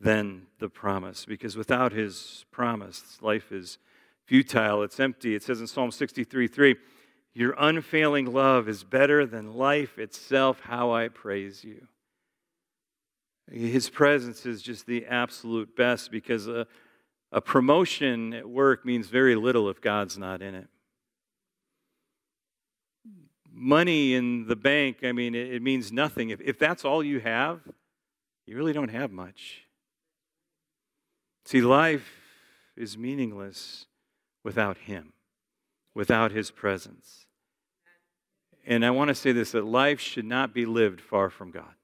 than 0.00 0.46
the 0.58 0.68
promise, 0.68 1.24
because 1.24 1.56
without 1.56 1.92
His 1.92 2.44
promise, 2.50 3.18
life 3.20 3.52
is 3.52 3.78
futile, 4.24 4.82
it's 4.82 4.98
empty. 4.98 5.34
It 5.34 5.42
says 5.42 5.60
in 5.60 5.66
Psalm 5.66 5.92
63 5.92 6.48
3, 6.48 6.76
Your 7.36 7.54
unfailing 7.58 8.32
love 8.32 8.66
is 8.66 8.82
better 8.82 9.26
than 9.26 9.52
life 9.52 9.98
itself. 9.98 10.60
How 10.60 10.92
I 10.92 11.08
praise 11.08 11.62
you. 11.64 11.86
His 13.52 13.90
presence 13.90 14.46
is 14.46 14.62
just 14.62 14.86
the 14.86 15.04
absolute 15.04 15.76
best 15.76 16.10
because 16.10 16.48
a, 16.48 16.66
a 17.30 17.42
promotion 17.42 18.32
at 18.32 18.48
work 18.48 18.86
means 18.86 19.08
very 19.08 19.34
little 19.34 19.68
if 19.68 19.82
God's 19.82 20.16
not 20.16 20.40
in 20.40 20.54
it. 20.54 20.68
Money 23.52 24.14
in 24.14 24.46
the 24.46 24.56
bank, 24.56 25.00
I 25.02 25.12
mean, 25.12 25.34
it, 25.34 25.56
it 25.56 25.62
means 25.62 25.92
nothing. 25.92 26.30
If, 26.30 26.40
if 26.40 26.58
that's 26.58 26.86
all 26.86 27.04
you 27.04 27.20
have, 27.20 27.60
you 28.46 28.56
really 28.56 28.72
don't 28.72 28.88
have 28.88 29.12
much. 29.12 29.64
See, 31.44 31.60
life 31.60 32.14
is 32.78 32.96
meaningless 32.96 33.84
without 34.42 34.78
Him, 34.78 35.12
without 35.94 36.32
His 36.32 36.50
presence. 36.50 37.25
And 38.66 38.84
I 38.84 38.90
want 38.90 39.08
to 39.08 39.14
say 39.14 39.32
this 39.32 39.52
that 39.52 39.64
life 39.64 40.00
should 40.00 40.24
not 40.24 40.52
be 40.52 40.66
lived 40.66 41.00
far 41.00 41.30
from 41.30 41.50
God. 41.50 41.74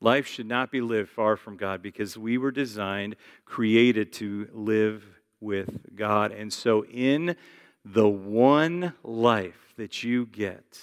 Life 0.00 0.26
should 0.26 0.46
not 0.46 0.70
be 0.70 0.80
lived 0.80 1.10
far 1.10 1.36
from 1.36 1.56
God 1.56 1.82
because 1.82 2.16
we 2.16 2.38
were 2.38 2.50
designed, 2.50 3.16
created 3.44 4.12
to 4.14 4.48
live 4.52 5.04
with 5.40 5.94
God. 5.94 6.32
And 6.32 6.52
so, 6.52 6.84
in 6.84 7.36
the 7.84 8.08
one 8.08 8.94
life 9.02 9.74
that 9.76 10.02
you 10.02 10.26
get, 10.26 10.78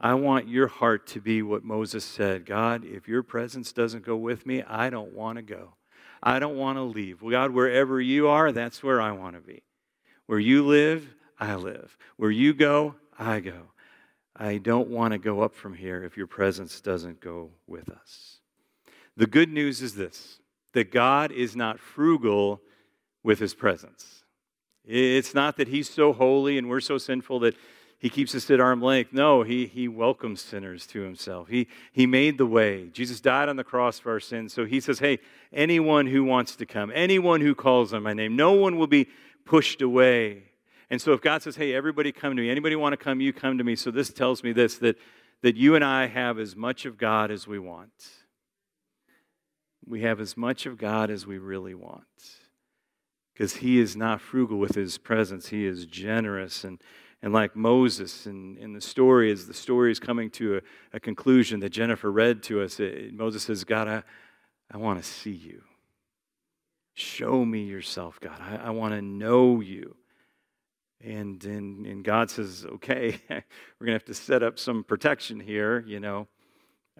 I 0.00 0.14
want 0.14 0.48
your 0.48 0.68
heart 0.68 1.06
to 1.08 1.20
be 1.20 1.42
what 1.42 1.64
Moses 1.64 2.04
said 2.04 2.46
God, 2.46 2.84
if 2.84 3.06
your 3.06 3.22
presence 3.22 3.72
doesn't 3.72 4.04
go 4.04 4.16
with 4.16 4.46
me, 4.46 4.62
I 4.62 4.90
don't 4.90 5.12
want 5.12 5.36
to 5.36 5.42
go. 5.42 5.74
I 6.22 6.38
don't 6.38 6.56
want 6.56 6.78
to 6.78 6.82
leave. 6.82 7.22
God, 7.28 7.50
wherever 7.50 8.00
you 8.00 8.28
are, 8.28 8.52
that's 8.52 8.82
where 8.82 9.00
I 9.00 9.12
want 9.12 9.36
to 9.36 9.42
be. 9.42 9.62
Where 10.26 10.38
you 10.38 10.66
live, 10.66 11.08
I 11.38 11.54
live. 11.54 11.96
Where 12.16 12.30
you 12.30 12.54
go, 12.54 12.94
I 13.18 13.40
go. 13.40 13.72
I 14.40 14.56
don't 14.56 14.88
want 14.88 15.12
to 15.12 15.18
go 15.18 15.42
up 15.42 15.54
from 15.54 15.74
here 15.74 16.02
if 16.02 16.16
your 16.16 16.26
presence 16.26 16.80
doesn't 16.80 17.20
go 17.20 17.50
with 17.66 17.90
us. 17.90 18.38
The 19.14 19.26
good 19.26 19.50
news 19.50 19.82
is 19.82 19.94
this 19.94 20.40
that 20.72 20.90
God 20.90 21.30
is 21.30 21.54
not 21.54 21.78
frugal 21.78 22.62
with 23.22 23.38
his 23.38 23.54
presence. 23.54 24.24
It's 24.86 25.34
not 25.34 25.58
that 25.58 25.68
he's 25.68 25.90
so 25.90 26.14
holy 26.14 26.56
and 26.56 26.70
we're 26.70 26.80
so 26.80 26.96
sinful 26.96 27.40
that 27.40 27.54
he 27.98 28.08
keeps 28.08 28.34
us 28.34 28.50
at 28.50 28.60
arm's 28.60 28.82
length. 28.82 29.12
No, 29.12 29.42
he, 29.42 29.66
he 29.66 29.88
welcomes 29.88 30.40
sinners 30.40 30.86
to 30.86 31.00
himself. 31.00 31.48
He, 31.48 31.68
he 31.92 32.06
made 32.06 32.38
the 32.38 32.46
way. 32.46 32.88
Jesus 32.94 33.20
died 33.20 33.50
on 33.50 33.56
the 33.56 33.64
cross 33.64 33.98
for 33.98 34.12
our 34.12 34.20
sins. 34.20 34.54
So 34.54 34.64
he 34.64 34.80
says, 34.80 35.00
hey, 35.00 35.18
anyone 35.52 36.06
who 36.06 36.24
wants 36.24 36.56
to 36.56 36.66
come, 36.66 36.90
anyone 36.94 37.42
who 37.42 37.54
calls 37.54 37.92
on 37.92 38.02
my 38.02 38.14
name, 38.14 38.36
no 38.36 38.52
one 38.52 38.78
will 38.78 38.86
be 38.86 39.08
pushed 39.44 39.82
away. 39.82 40.44
And 40.90 41.00
so 41.00 41.12
if 41.12 41.20
God 41.20 41.42
says, 41.42 41.56
hey, 41.56 41.72
everybody 41.72 42.10
come 42.10 42.34
to 42.36 42.42
me, 42.42 42.50
anybody 42.50 42.74
want 42.74 42.92
to 42.92 42.96
come, 42.96 43.20
you 43.20 43.32
come 43.32 43.58
to 43.58 43.64
me. 43.64 43.76
So 43.76 43.90
this 43.90 44.12
tells 44.12 44.42
me 44.42 44.52
this 44.52 44.78
that, 44.78 44.98
that 45.42 45.56
you 45.56 45.76
and 45.76 45.84
I 45.84 46.08
have 46.08 46.38
as 46.38 46.56
much 46.56 46.84
of 46.84 46.98
God 46.98 47.30
as 47.30 47.46
we 47.46 47.58
want. 47.58 47.92
We 49.86 50.02
have 50.02 50.20
as 50.20 50.36
much 50.36 50.66
of 50.66 50.78
God 50.78 51.10
as 51.10 51.26
we 51.26 51.38
really 51.38 51.74
want. 51.74 52.04
Because 53.32 53.56
he 53.56 53.78
is 53.78 53.96
not 53.96 54.20
frugal 54.20 54.58
with 54.58 54.74
his 54.74 54.98
presence, 54.98 55.48
he 55.48 55.64
is 55.64 55.86
generous. 55.86 56.64
And, 56.64 56.82
and 57.22 57.32
like 57.32 57.54
Moses 57.54 58.26
in, 58.26 58.56
in 58.58 58.72
the 58.72 58.80
story, 58.80 59.30
as 59.30 59.46
the 59.46 59.54
story 59.54 59.92
is 59.92 60.00
coming 60.00 60.28
to 60.32 60.56
a, 60.56 60.60
a 60.94 61.00
conclusion 61.00 61.60
that 61.60 61.70
Jennifer 61.70 62.10
read 62.10 62.42
to 62.44 62.60
us, 62.62 62.80
it, 62.80 63.14
Moses 63.14 63.44
says, 63.44 63.64
God, 63.64 63.88
I, 63.88 64.02
I 64.70 64.76
want 64.76 65.02
to 65.02 65.08
see 65.08 65.32
you. 65.32 65.62
Show 66.94 67.44
me 67.44 67.62
yourself, 67.62 68.20
God. 68.20 68.38
I, 68.40 68.56
I 68.56 68.70
want 68.70 68.92
to 68.92 69.00
know 69.00 69.60
you. 69.60 69.96
And, 71.02 71.42
and, 71.44 71.86
and 71.86 72.04
God 72.04 72.30
says, 72.30 72.66
okay, 72.74 73.18
we're 73.30 73.86
going 73.86 73.86
to 73.86 73.92
have 73.92 74.04
to 74.04 74.14
set 74.14 74.42
up 74.42 74.58
some 74.58 74.84
protection 74.84 75.40
here, 75.40 75.82
you 75.86 76.00
know. 76.00 76.28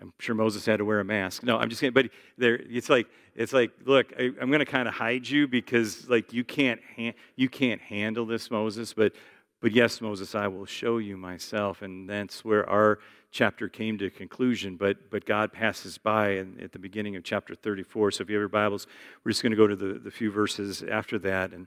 I'm 0.00 0.14
sure 0.18 0.34
Moses 0.34 0.64
had 0.64 0.78
to 0.78 0.84
wear 0.84 1.00
a 1.00 1.04
mask. 1.04 1.42
No, 1.42 1.58
I'm 1.58 1.68
just 1.68 1.80
kidding. 1.80 1.92
But 1.92 2.08
there, 2.38 2.54
it's 2.54 2.88
like, 2.88 3.06
it's 3.34 3.52
like, 3.52 3.72
look, 3.84 4.12
I, 4.18 4.30
am 4.40 4.48
going 4.48 4.60
to 4.60 4.64
kind 4.64 4.88
of 4.88 4.94
hide 4.94 5.28
you 5.28 5.46
because, 5.46 6.08
like, 6.08 6.32
you 6.32 6.42
can't, 6.42 6.80
ha- 6.96 7.14
you 7.36 7.50
can't 7.50 7.80
handle 7.82 8.24
this, 8.24 8.50
Moses. 8.50 8.94
But, 8.94 9.12
but 9.60 9.72
yes, 9.72 10.00
Moses, 10.00 10.34
I 10.34 10.48
will 10.48 10.64
show 10.64 10.98
you 10.98 11.18
myself. 11.18 11.82
And 11.82 12.08
that's 12.08 12.42
where 12.44 12.68
our 12.70 13.00
chapter 13.30 13.68
came 13.68 13.98
to 13.98 14.06
a 14.06 14.10
conclusion. 14.10 14.76
But, 14.76 15.10
but 15.10 15.26
God 15.26 15.52
passes 15.52 15.98
by 15.98 16.30
in, 16.30 16.58
at 16.62 16.72
the 16.72 16.78
beginning 16.78 17.16
of 17.16 17.22
chapter 17.22 17.54
34. 17.54 18.12
So 18.12 18.22
if 18.22 18.30
you 18.30 18.36
have 18.36 18.40
your 18.40 18.48
Bibles, 18.48 18.86
we're 19.22 19.32
just 19.32 19.42
going 19.42 19.52
to 19.52 19.56
go 19.56 19.66
to 19.66 19.76
the, 19.76 19.98
the 19.98 20.10
few 20.10 20.30
verses 20.30 20.82
after 20.82 21.18
that. 21.18 21.52
And 21.52 21.66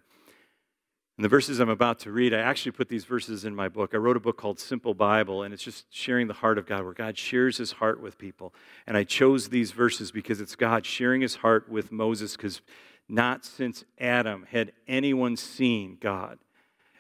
and 1.18 1.24
the 1.24 1.30
verses 1.30 1.60
I'm 1.60 1.70
about 1.70 2.00
to 2.00 2.12
read, 2.12 2.34
I 2.34 2.40
actually 2.40 2.72
put 2.72 2.90
these 2.90 3.06
verses 3.06 3.46
in 3.46 3.56
my 3.56 3.70
book. 3.70 3.92
I 3.94 3.98
wrote 3.98 4.18
a 4.18 4.20
book 4.20 4.38
called 4.38 4.60
Simple 4.60 4.96
Bible, 4.96 5.44
and 5.44 5.54
it's 5.54 5.62
just 5.62 5.86
sharing 5.94 6.28
the 6.28 6.34
heart 6.34 6.58
of 6.58 6.66
God, 6.66 6.84
where 6.84 6.94
God 6.94 7.18
shares 7.18 7.58
his 7.58 7.74
heart 7.74 8.02
with 8.02 8.18
people. 8.18 8.54
And 8.88 8.98
I 8.98 9.04
chose 9.04 9.50
these 9.50 9.72
verses 9.72 10.12
because 10.12 10.42
it's 10.42 10.56
God 10.56 10.88
sharing 10.88 11.22
his 11.22 11.36
heart 11.36 11.70
with 11.70 11.92
Moses, 11.92 12.36
because 12.36 12.62
not 13.08 13.46
since 13.46 13.84
Adam 14.00 14.48
had 14.50 14.72
anyone 14.88 15.38
seen 15.38 15.98
God. 16.02 16.40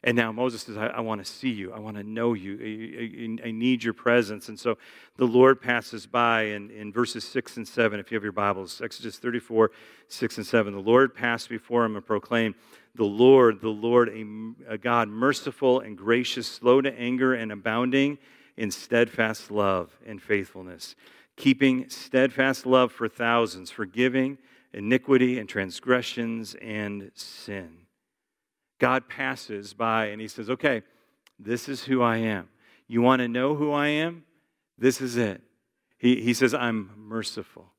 And 0.03 0.17
now 0.17 0.33
Moses 0.33 0.63
says, 0.63 0.75
I, 0.75 0.87
I 0.87 0.99
want 0.99 1.25
to 1.25 1.31
see 1.31 1.49
you. 1.49 1.71
I 1.71 1.79
want 1.79 1.95
to 1.95 2.03
know 2.03 2.33
you. 2.33 2.59
I, 2.61 3.45
I, 3.45 3.47
I, 3.47 3.51
need 3.51 3.83
your 3.83 3.93
presence. 3.93 4.49
And 4.49 4.59
so 4.59 4.77
the 5.15 5.25
Lord 5.25 5.61
passes 5.61 6.05
by 6.05 6.43
in, 6.43 6.69
in 6.71 6.91
verses 6.91 7.23
6 7.23 7.55
and 7.57 7.67
7, 7.67 7.99
if 8.01 8.11
you 8.11 8.15
have 8.15 8.23
your 8.23 8.33
Bibles, 8.33 8.81
Exodus 8.81 9.17
34, 9.17 9.71
6 10.09 10.37
and 10.37 10.45
7. 10.45 10.73
The 10.73 10.79
Lord 10.79 11.15
passed 11.15 11.47
before 11.47 11.85
him 11.85 11.95
and 11.95 12.05
proclaimed, 12.05 12.55
The 12.95 13.05
Lord, 13.05 13.61
the 13.61 13.69
Lord, 13.69 14.09
a, 14.09 14.73
a 14.73 14.77
God 14.77 15.07
merciful 15.07 15.79
and 15.79 15.97
gracious, 15.97 16.47
slow 16.47 16.81
to 16.81 16.93
anger 16.99 17.33
and 17.33 17.53
abounding 17.53 18.17
in 18.57 18.71
steadfast 18.71 19.51
love 19.51 19.97
and 20.05 20.21
faithfulness, 20.21 20.95
keeping 21.37 21.89
steadfast 21.89 22.65
love 22.65 22.91
for 22.91 23.07
thousands, 23.07 23.71
forgiving 23.71 24.37
iniquity 24.73 25.39
and 25.39 25.47
transgressions 25.47 26.55
and 26.55 27.09
sin 27.15 27.82
God 28.83 29.07
passes 29.07 29.73
by 29.73 30.07
and 30.07 30.19
he 30.19 30.27
says, 30.27 30.49
Okay, 30.49 30.83
this 31.39 31.69
is 31.69 31.85
who 31.85 32.01
I 32.01 32.17
am. 32.17 32.49
You 32.85 33.01
want 33.01 33.21
to 33.21 33.29
know 33.29 33.55
who 33.55 33.71
I 33.71 33.87
am? 33.87 34.25
This 34.77 34.99
is 34.99 35.15
it. 35.15 35.41
He, 35.97 36.21
he 36.21 36.33
says, 36.33 36.53
I'm 36.53 36.91
merciful. 36.97 37.71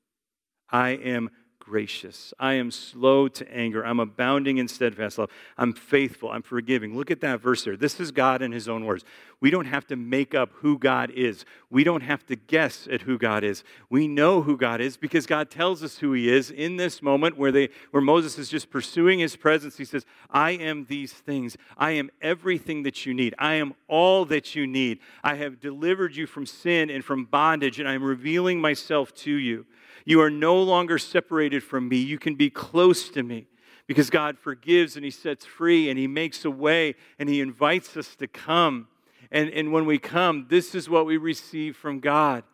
I 0.71 0.93
am 0.93 1.29
gracious. 1.65 2.35
I 2.39 2.55
am 2.55 2.71
slow 2.71 3.29
to 3.29 3.55
anger. 3.55 3.85
I'm 3.85 3.99
abounding 3.99 4.59
in 4.59 4.69
steadfast 4.69 5.19
love. 5.19 5.31
I'm 5.57 5.73
faithful. 5.73 6.31
I'm 6.31 6.43
forgiving. 6.43 6.97
Look 6.97 7.11
at 7.11 7.21
that 7.23 7.41
verse 7.41 7.65
there. 7.65 7.77
This 7.77 7.99
is 7.99 8.11
God 8.13 8.43
in 8.43 8.53
his 8.53 8.69
own 8.69 8.85
words. 8.85 9.05
We 9.41 9.51
don't 9.51 9.67
have 9.67 9.87
to 9.89 9.97
make 9.97 10.35
up 10.35 10.51
who 10.57 10.79
God 10.79 11.11
is. 11.11 11.45
We 11.71 11.85
don't 11.85 12.03
have 12.03 12.25
to 12.27 12.37
guess 12.37 12.87
at 12.91 13.03
who 13.03 13.19
God 13.19 13.45
is. 13.45 13.65
We 13.91 14.07
know 14.07 14.43
who 14.43 14.57
God 14.57 14.81
is 14.81 14.97
because 14.97 15.27
God 15.27 15.51
tells 15.51 15.83
us 15.83 15.99
who 15.99 16.13
he 16.13 16.31
is 16.31 16.51
in 16.51 16.77
this 16.77 17.03
moment 17.03 17.37
where 17.37 17.53
they 17.53 17.71
where 17.91 18.03
Moses 18.03 18.39
is 18.39 18.49
just 18.49 18.71
pursuing 18.71 19.19
his 19.19 19.37
presence. 19.37 19.77
He 19.77 19.85
says, 19.85 20.07
"I 20.31 20.53
am 20.53 20.85
these 20.85 21.13
things. 21.13 21.57
I 21.77 21.93
am 21.93 22.11
everything 22.23 22.83
that 22.85 23.05
you 23.05 23.15
need. 23.15 23.35
I 23.39 23.55
am 23.55 23.75
all 23.89 24.25
that 24.27 24.55
you 24.55 24.67
need. 24.67 25.01
I 25.23 25.35
have 25.37 25.61
delivered 25.61 26.17
you 26.17 26.27
from 26.27 26.47
sin 26.47 26.91
and 26.91 27.05
from 27.05 27.25
bondage 27.25 27.81
and 27.81 27.89
I 27.89 27.95
am 27.95 28.05
revealing 28.05 28.61
myself 28.61 29.15
to 29.17 29.33
you." 29.33 29.67
You 30.07 30.21
are 30.21 30.31
no 30.31 30.61
longer 30.61 30.99
separated 30.99 31.54
from 31.63 31.89
me. 31.89 31.97
You 31.99 32.19
can 32.19 32.35
be 32.35 32.51
close 32.51 33.09
to 33.11 33.23
me 33.23 33.47
because 33.87 34.11
God 34.11 34.39
forgives 34.39 34.97
and 34.97 35.05
He 35.05 35.11
sets 35.11 35.45
free 35.45 35.89
and 35.89 35.99
He 35.99 36.07
makes 36.07 36.45
a 36.45 36.51
way 36.51 36.95
and 37.19 37.29
He 37.29 37.41
invites 37.41 37.97
us 37.97 38.17
to 38.17 38.27
come. 38.27 38.89
And, 39.31 39.51
and 39.51 39.73
when 39.73 39.87
we 39.87 39.99
come, 39.99 40.47
this 40.49 40.75
is 40.75 40.89
what 40.89 41.07
we 41.07 41.17
receive 41.17 41.77
from 41.77 42.01
God 42.01 42.45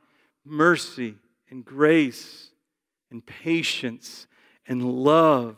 mercy 0.44 1.16
and 1.50 1.64
grace 1.64 2.50
and 3.10 3.24
patience 3.24 4.26
and 4.66 4.82
love. 4.82 5.56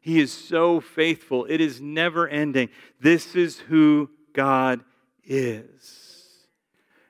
He 0.00 0.20
is 0.20 0.32
so 0.32 0.80
faithful, 0.80 1.46
it 1.48 1.60
is 1.60 1.80
never 1.80 2.28
ending. 2.28 2.68
This 3.00 3.34
is 3.34 3.58
who 3.58 4.10
God 4.32 4.80
is. 5.24 6.02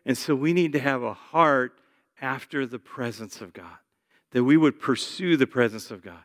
And 0.05 0.19
so 0.19 0.35
we 0.35 0.53
need 0.53 0.73
to 0.73 0.81
have 0.81 1.03
a 1.03 1.15
heart 1.15 1.79
after 2.21 2.67
the 2.67 2.79
presence 2.79 3.41
of 3.41 3.53
God 3.53 3.82
that 4.33 4.45
we 4.45 4.57
would 4.57 4.81
pursue 4.81 5.37
the 5.37 5.47
presence 5.47 5.91
of 5.91 6.03
God. 6.03 6.25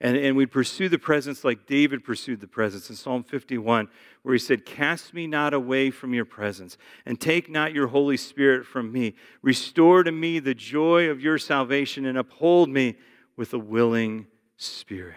And, 0.00 0.16
and 0.16 0.36
we'd 0.36 0.50
pursue 0.50 0.88
the 0.88 0.98
presence 0.98 1.44
like 1.44 1.66
David 1.66 2.04
pursued 2.04 2.40
the 2.40 2.48
presence 2.48 2.90
in 2.90 2.96
Psalm 2.96 3.22
51, 3.22 3.88
where 4.22 4.34
he 4.34 4.38
said, 4.38 4.66
Cast 4.66 5.14
me 5.14 5.26
not 5.26 5.54
away 5.54 5.90
from 5.90 6.12
your 6.12 6.24
presence, 6.24 6.76
and 7.06 7.20
take 7.20 7.48
not 7.48 7.72
your 7.72 7.86
Holy 7.86 8.16
Spirit 8.16 8.66
from 8.66 8.92
me. 8.92 9.14
Restore 9.40 10.02
to 10.02 10.12
me 10.12 10.40
the 10.40 10.54
joy 10.54 11.08
of 11.08 11.20
your 11.20 11.38
salvation, 11.38 12.06
and 12.06 12.18
uphold 12.18 12.68
me 12.68 12.96
with 13.36 13.54
a 13.54 13.58
willing 13.58 14.26
spirit. 14.56 15.16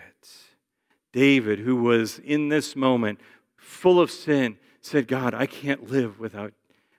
David, 1.12 1.60
who 1.60 1.78
was 1.78 2.20
in 2.20 2.50
this 2.50 2.76
moment 2.76 3.20
full 3.58 4.00
of 4.00 4.12
sin, 4.12 4.58
said, 4.82 5.08
God, 5.08 5.34
I 5.34 5.48
can't 5.48 5.90
live 5.90 6.20
without, 6.20 6.54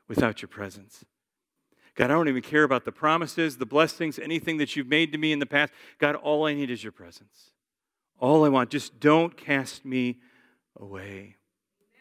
without 0.08 0.42
your 0.42 0.48
presence. 0.48 1.04
God, 1.98 2.12
I 2.12 2.14
don't 2.14 2.28
even 2.28 2.42
care 2.42 2.62
about 2.62 2.84
the 2.84 2.92
promises, 2.92 3.56
the 3.56 3.66
blessings, 3.66 4.20
anything 4.20 4.58
that 4.58 4.76
you've 4.76 4.86
made 4.86 5.10
to 5.10 5.18
me 5.18 5.32
in 5.32 5.40
the 5.40 5.46
past. 5.46 5.72
God, 5.98 6.14
all 6.14 6.46
I 6.46 6.54
need 6.54 6.70
is 6.70 6.84
your 6.84 6.92
presence. 6.92 7.50
All 8.20 8.44
I 8.44 8.48
want, 8.48 8.70
just 8.70 9.00
don't 9.00 9.36
cast 9.36 9.84
me 9.84 10.20
away. 10.78 11.34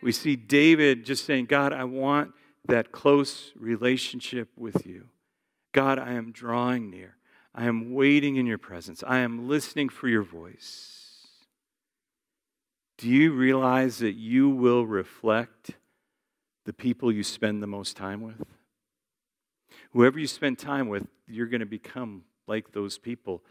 We 0.03 0.11
see 0.11 0.35
David 0.35 1.03
just 1.03 1.25
saying, 1.25 1.45
God, 1.45 1.73
I 1.73 1.83
want 1.85 2.33
that 2.67 2.91
close 2.91 3.51
relationship 3.55 4.49
with 4.55 4.85
you. 4.85 5.07
God, 5.71 5.97
I 5.97 6.13
am 6.13 6.31
drawing 6.31 6.91
near. 6.91 7.15
I 7.55 7.65
am 7.65 7.95
waiting 7.95 8.35
in 8.35 8.45
your 8.45 8.59
presence. 8.59 9.03
I 9.07 9.19
am 9.19 9.47
listening 9.47 9.89
for 9.89 10.07
your 10.07 10.21
voice. 10.21 11.25
Do 12.99 13.09
you 13.09 13.31
realize 13.31 13.97
that 13.97 14.13
you 14.13 14.47
will 14.47 14.85
reflect 14.85 15.71
the 16.65 16.73
people 16.73 17.11
you 17.11 17.23
spend 17.23 17.63
the 17.63 17.67
most 17.67 17.97
time 17.97 18.21
with? 18.21 18.45
Whoever 19.97 20.19
you 20.19 20.27
spend 20.27 20.59
time 20.59 20.89
with, 20.89 21.07
you're 21.27 21.47
going 21.47 21.61
to 21.61 21.65
become 21.65 22.21
like 22.45 22.71
those 22.71 22.99
people. 22.99 23.41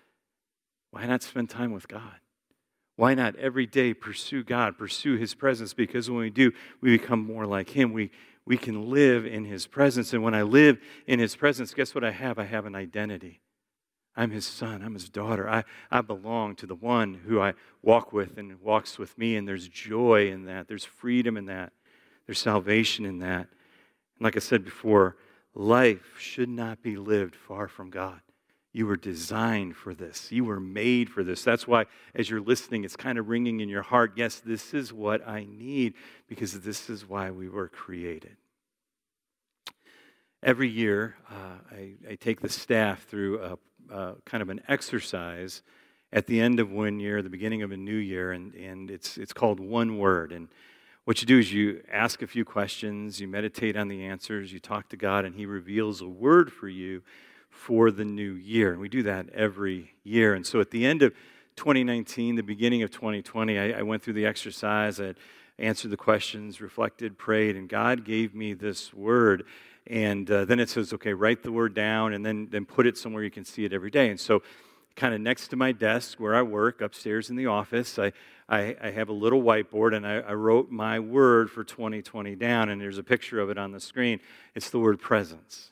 Why 0.92 1.04
not 1.04 1.24
spend 1.24 1.50
time 1.50 1.72
with 1.72 1.88
God? 1.88 2.20
Why 2.94 3.14
not 3.14 3.34
every 3.34 3.66
day 3.66 3.92
pursue 3.92 4.44
God, 4.44 4.78
pursue 4.78 5.16
His 5.16 5.34
presence? 5.34 5.74
Because 5.74 6.08
when 6.08 6.20
we 6.20 6.30
do, 6.30 6.52
we 6.80 6.96
become 6.96 7.26
more 7.26 7.46
like 7.46 7.70
Him. 7.70 7.92
We, 7.92 8.12
we 8.46 8.56
can 8.56 8.90
live 8.90 9.26
in 9.26 9.44
His 9.44 9.66
presence. 9.66 10.12
And 10.12 10.22
when 10.22 10.36
I 10.36 10.42
live 10.42 10.78
in 11.08 11.18
His 11.18 11.34
presence, 11.34 11.74
guess 11.74 11.96
what 11.96 12.04
I 12.04 12.12
have? 12.12 12.38
I 12.38 12.44
have 12.44 12.64
an 12.64 12.76
identity. 12.76 13.40
I'm 14.14 14.30
His 14.30 14.46
son, 14.46 14.82
I'm 14.84 14.94
His 14.94 15.08
daughter. 15.08 15.50
I, 15.50 15.64
I 15.90 16.00
belong 16.00 16.54
to 16.56 16.66
the 16.68 16.76
one 16.76 17.22
who 17.26 17.40
I 17.40 17.54
walk 17.82 18.12
with 18.12 18.38
and 18.38 18.60
walks 18.60 19.00
with 19.00 19.18
me. 19.18 19.34
And 19.34 19.48
there's 19.48 19.66
joy 19.66 20.30
in 20.30 20.44
that, 20.44 20.68
there's 20.68 20.84
freedom 20.84 21.36
in 21.36 21.46
that, 21.46 21.72
there's 22.26 22.38
salvation 22.38 23.04
in 23.04 23.18
that. 23.18 23.48
And 23.48 24.20
like 24.20 24.36
I 24.36 24.38
said 24.38 24.64
before, 24.64 25.16
life 25.56 26.16
should 26.18 26.50
not 26.50 26.82
be 26.82 26.96
lived 26.96 27.34
far 27.34 27.66
from 27.66 27.90
God. 27.90 28.20
You 28.72 28.86
were 28.86 28.96
designed 28.96 29.74
for 29.74 29.94
this. 29.94 30.30
You 30.30 30.44
were 30.44 30.60
made 30.60 31.08
for 31.08 31.24
this. 31.24 31.42
That's 31.42 31.66
why, 31.66 31.86
as 32.14 32.28
you're 32.28 32.42
listening, 32.42 32.84
it's 32.84 32.94
kind 32.94 33.18
of 33.18 33.28
ringing 33.28 33.60
in 33.60 33.70
your 33.70 33.82
heart. 33.82 34.12
Yes, 34.16 34.38
this 34.38 34.74
is 34.74 34.92
what 34.92 35.26
I 35.26 35.46
need 35.50 35.94
because 36.28 36.60
this 36.60 36.90
is 36.90 37.08
why 37.08 37.30
we 37.30 37.48
were 37.48 37.68
created. 37.68 38.36
Every 40.42 40.68
year, 40.68 41.16
uh, 41.30 41.74
I, 41.74 41.94
I, 42.10 42.14
take 42.16 42.42
the 42.42 42.50
staff 42.50 43.04
through 43.04 43.40
a, 43.40 43.58
a, 43.90 44.14
kind 44.26 44.42
of 44.42 44.50
an 44.50 44.60
exercise 44.68 45.62
at 46.12 46.26
the 46.26 46.38
end 46.38 46.60
of 46.60 46.70
one 46.70 47.00
year, 47.00 47.22
the 47.22 47.30
beginning 47.30 47.62
of 47.62 47.72
a 47.72 47.76
new 47.78 47.96
year, 47.96 48.32
and, 48.32 48.54
and 48.54 48.90
it's, 48.90 49.16
it's 49.16 49.32
called 49.32 49.58
One 49.58 49.96
Word. 49.96 50.32
And 50.32 50.48
what 51.06 51.20
you 51.20 51.26
do 51.26 51.38
is 51.38 51.52
you 51.52 51.84
ask 51.88 52.20
a 52.20 52.26
few 52.26 52.44
questions, 52.44 53.20
you 53.20 53.28
meditate 53.28 53.76
on 53.76 53.86
the 53.86 54.04
answers, 54.04 54.52
you 54.52 54.58
talk 54.58 54.88
to 54.88 54.96
God, 54.96 55.24
and 55.24 55.36
He 55.36 55.46
reveals 55.46 56.00
a 56.00 56.08
word 56.08 56.52
for 56.52 56.68
you 56.68 57.00
for 57.48 57.92
the 57.92 58.04
new 58.04 58.32
year. 58.32 58.72
And 58.72 58.80
we 58.80 58.88
do 58.88 59.04
that 59.04 59.30
every 59.30 59.94
year. 60.02 60.34
And 60.34 60.44
so 60.44 60.60
at 60.60 60.72
the 60.72 60.84
end 60.84 61.02
of 61.02 61.14
2019, 61.54 62.34
the 62.34 62.42
beginning 62.42 62.82
of 62.82 62.90
2020, 62.90 63.56
I, 63.56 63.78
I 63.78 63.82
went 63.82 64.02
through 64.02 64.14
the 64.14 64.26
exercise. 64.26 65.00
I 65.00 65.14
answered 65.60 65.92
the 65.92 65.96
questions, 65.96 66.60
reflected, 66.60 67.16
prayed, 67.16 67.54
and 67.54 67.68
God 67.68 68.04
gave 68.04 68.34
me 68.34 68.52
this 68.52 68.92
word. 68.92 69.44
And 69.86 70.28
uh, 70.28 70.44
then 70.44 70.58
it 70.58 70.68
says, 70.68 70.92
okay, 70.92 71.12
write 71.12 71.44
the 71.44 71.52
word 71.52 71.72
down 71.72 72.14
and 72.14 72.26
then, 72.26 72.48
then 72.50 72.64
put 72.64 72.84
it 72.84 72.98
somewhere 72.98 73.22
you 73.22 73.30
can 73.30 73.44
see 73.44 73.64
it 73.64 73.72
every 73.72 73.92
day. 73.92 74.10
And 74.10 74.18
so, 74.18 74.42
kind 74.96 75.14
of 75.14 75.20
next 75.20 75.48
to 75.48 75.56
my 75.56 75.72
desk 75.72 76.18
where 76.18 76.34
I 76.34 76.42
work, 76.42 76.80
upstairs 76.80 77.30
in 77.30 77.36
the 77.36 77.46
office, 77.46 77.98
I, 77.98 78.12
I, 78.48 78.76
I 78.82 78.90
have 78.90 79.08
a 79.08 79.12
little 79.12 79.42
whiteboard 79.42 79.94
and 79.94 80.06
I, 80.06 80.16
I 80.20 80.32
wrote 80.32 80.70
my 80.70 80.98
word 80.98 81.50
for 81.50 81.62
2020 81.62 82.34
down. 82.34 82.70
And 82.70 82.80
there's 82.80 82.98
a 82.98 83.02
picture 83.04 83.38
of 83.38 83.50
it 83.50 83.58
on 83.58 83.72
the 83.72 83.80
screen. 83.80 84.20
It's 84.54 84.70
the 84.70 84.78
word 84.78 84.98
presence. 84.98 85.70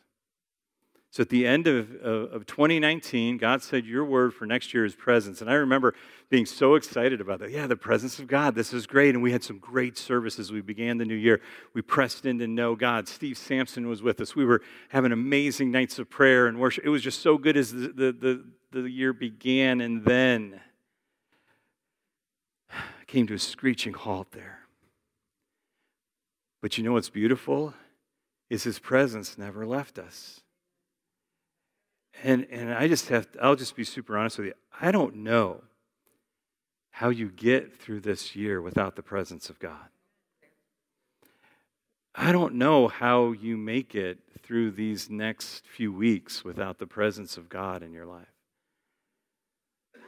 So 1.14 1.20
at 1.20 1.28
the 1.28 1.46
end 1.46 1.68
of, 1.68 1.94
of, 2.02 2.44
2019, 2.44 3.36
God 3.36 3.62
said, 3.62 3.86
Your 3.86 4.04
word 4.04 4.34
for 4.34 4.46
next 4.46 4.74
year 4.74 4.84
is 4.84 4.96
presence. 4.96 5.40
And 5.40 5.48
I 5.48 5.54
remember 5.54 5.94
being 6.28 6.44
so 6.44 6.74
excited 6.74 7.20
about 7.20 7.38
that. 7.38 7.52
Yeah, 7.52 7.68
the 7.68 7.76
presence 7.76 8.18
of 8.18 8.26
God. 8.26 8.56
This 8.56 8.72
is 8.72 8.84
great. 8.84 9.14
And 9.14 9.22
we 9.22 9.30
had 9.30 9.44
some 9.44 9.58
great 9.58 9.96
services. 9.96 10.50
We 10.50 10.60
began 10.60 10.98
the 10.98 11.04
new 11.04 11.14
year. 11.14 11.40
We 11.72 11.82
pressed 11.82 12.26
in 12.26 12.40
to 12.40 12.48
know 12.48 12.74
God. 12.74 13.06
Steve 13.06 13.38
Sampson 13.38 13.86
was 13.86 14.02
with 14.02 14.20
us. 14.20 14.34
We 14.34 14.44
were 14.44 14.60
having 14.88 15.12
amazing 15.12 15.70
nights 15.70 16.00
of 16.00 16.10
prayer 16.10 16.48
and 16.48 16.58
worship. 16.58 16.84
It 16.84 16.88
was 16.88 17.02
just 17.02 17.20
so 17.20 17.38
good 17.38 17.56
as 17.56 17.70
the, 17.70 17.92
the, 17.94 18.44
the, 18.72 18.80
the 18.82 18.90
year 18.90 19.12
began. 19.12 19.80
And 19.80 20.04
then 20.04 20.60
I 22.72 22.74
came 23.06 23.28
to 23.28 23.34
a 23.34 23.38
screeching 23.38 23.92
halt 23.92 24.32
there. 24.32 24.62
But 26.60 26.76
you 26.76 26.82
know 26.82 26.94
what's 26.94 27.08
beautiful? 27.08 27.72
Is 28.50 28.64
his 28.64 28.80
presence 28.80 29.38
never 29.38 29.64
left 29.64 29.96
us. 30.00 30.40
And, 32.22 32.46
and 32.50 32.72
I 32.72 32.88
just 32.88 33.08
have, 33.08 33.26
I'll 33.40 33.56
just 33.56 33.76
be 33.76 33.84
super 33.84 34.16
honest 34.16 34.38
with 34.38 34.48
you. 34.48 34.54
I 34.80 34.90
don't 34.90 35.16
know 35.16 35.62
how 36.90 37.08
you 37.08 37.28
get 37.28 37.76
through 37.76 38.00
this 38.00 38.36
year 38.36 38.62
without 38.62 38.96
the 38.96 39.02
presence 39.02 39.50
of 39.50 39.58
God. 39.58 39.88
I 42.14 42.30
don't 42.30 42.54
know 42.54 42.86
how 42.86 43.32
you 43.32 43.56
make 43.56 43.94
it 43.94 44.18
through 44.42 44.70
these 44.70 45.10
next 45.10 45.64
few 45.66 45.92
weeks 45.92 46.44
without 46.44 46.78
the 46.78 46.86
presence 46.86 47.36
of 47.36 47.48
God 47.48 47.82
in 47.82 47.92
your 47.92 48.06
life. 48.06 48.28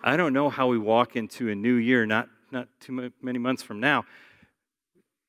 I 0.04 0.16
don't 0.16 0.32
know 0.32 0.48
how 0.48 0.68
we 0.68 0.78
walk 0.78 1.16
into 1.16 1.48
a 1.48 1.54
new 1.56 1.74
year, 1.74 2.06
not, 2.06 2.28
not 2.52 2.68
too 2.80 3.10
many 3.20 3.38
months 3.40 3.64
from 3.64 3.80
now, 3.80 4.04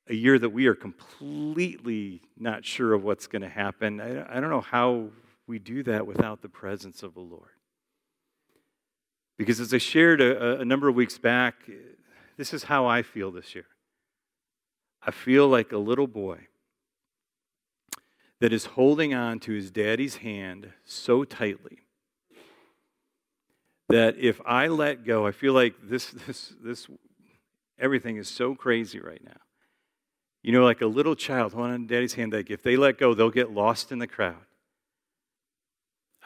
a 0.07 0.13
year 0.13 0.37
that 0.37 0.49
we 0.49 0.67
are 0.67 0.75
completely 0.75 2.21
not 2.37 2.63
sure 2.63 2.93
of 2.93 3.03
what's 3.03 3.25
going 3.25 3.41
to 3.41 3.49
happen. 3.49 3.99
I, 3.99 4.37
I 4.37 4.39
don't 4.39 4.51
know 4.51 4.61
how 4.61 5.07
we 5.47 5.59
do 5.59 5.81
that 5.83 6.05
without 6.05 6.41
the 6.41 6.49
presence 6.49 7.01
of 7.01 7.13
the 7.13 7.21
Lord. 7.21 7.49
Because 9.37 9.59
as 9.59 9.73
I 9.73 9.77
shared 9.77 10.19
a, 10.19 10.59
a, 10.59 10.65
number 10.65 10.87
of 10.87 10.95
weeks 10.95 11.17
back, 11.17 11.55
this 12.37 12.53
is 12.53 12.63
how 12.63 12.85
I 12.85 13.03
feel 13.03 13.31
this 13.31 13.55
year. 13.55 13.67
I 15.01 15.11
feel 15.11 15.47
like 15.47 15.71
a 15.71 15.77
little 15.77 16.07
boy 16.07 16.47
that 18.39 18.51
is 18.51 18.65
holding 18.65 19.13
on 19.13 19.39
to 19.41 19.53
his 19.53 19.71
daddy's 19.71 20.17
hand 20.17 20.73
so 20.83 21.23
tightly 21.23 21.79
that 23.89 24.17
if 24.17 24.41
I 24.45 24.67
let 24.67 25.05
go, 25.05 25.25
I 25.25 25.31
feel 25.31 25.53
like 25.53 25.75
this, 25.81 26.09
this, 26.27 26.53
this, 26.61 26.87
everything 27.79 28.17
is 28.17 28.27
so 28.27 28.53
crazy 28.53 28.99
right 28.99 29.23
now. 29.23 29.39
You 30.43 30.51
know, 30.51 30.63
like 30.63 30.81
a 30.81 30.87
little 30.87 31.15
child 31.15 31.53
holding 31.53 31.73
on 31.73 31.81
to 31.81 31.87
daddy's 31.87 32.15
hand, 32.15 32.33
like 32.33 32.49
if 32.49 32.63
they 32.63 32.75
let 32.75 32.97
go, 32.97 33.13
they'll 33.13 33.29
get 33.29 33.51
lost 33.51 33.91
in 33.91 33.99
the 33.99 34.07
crowd. 34.07 34.35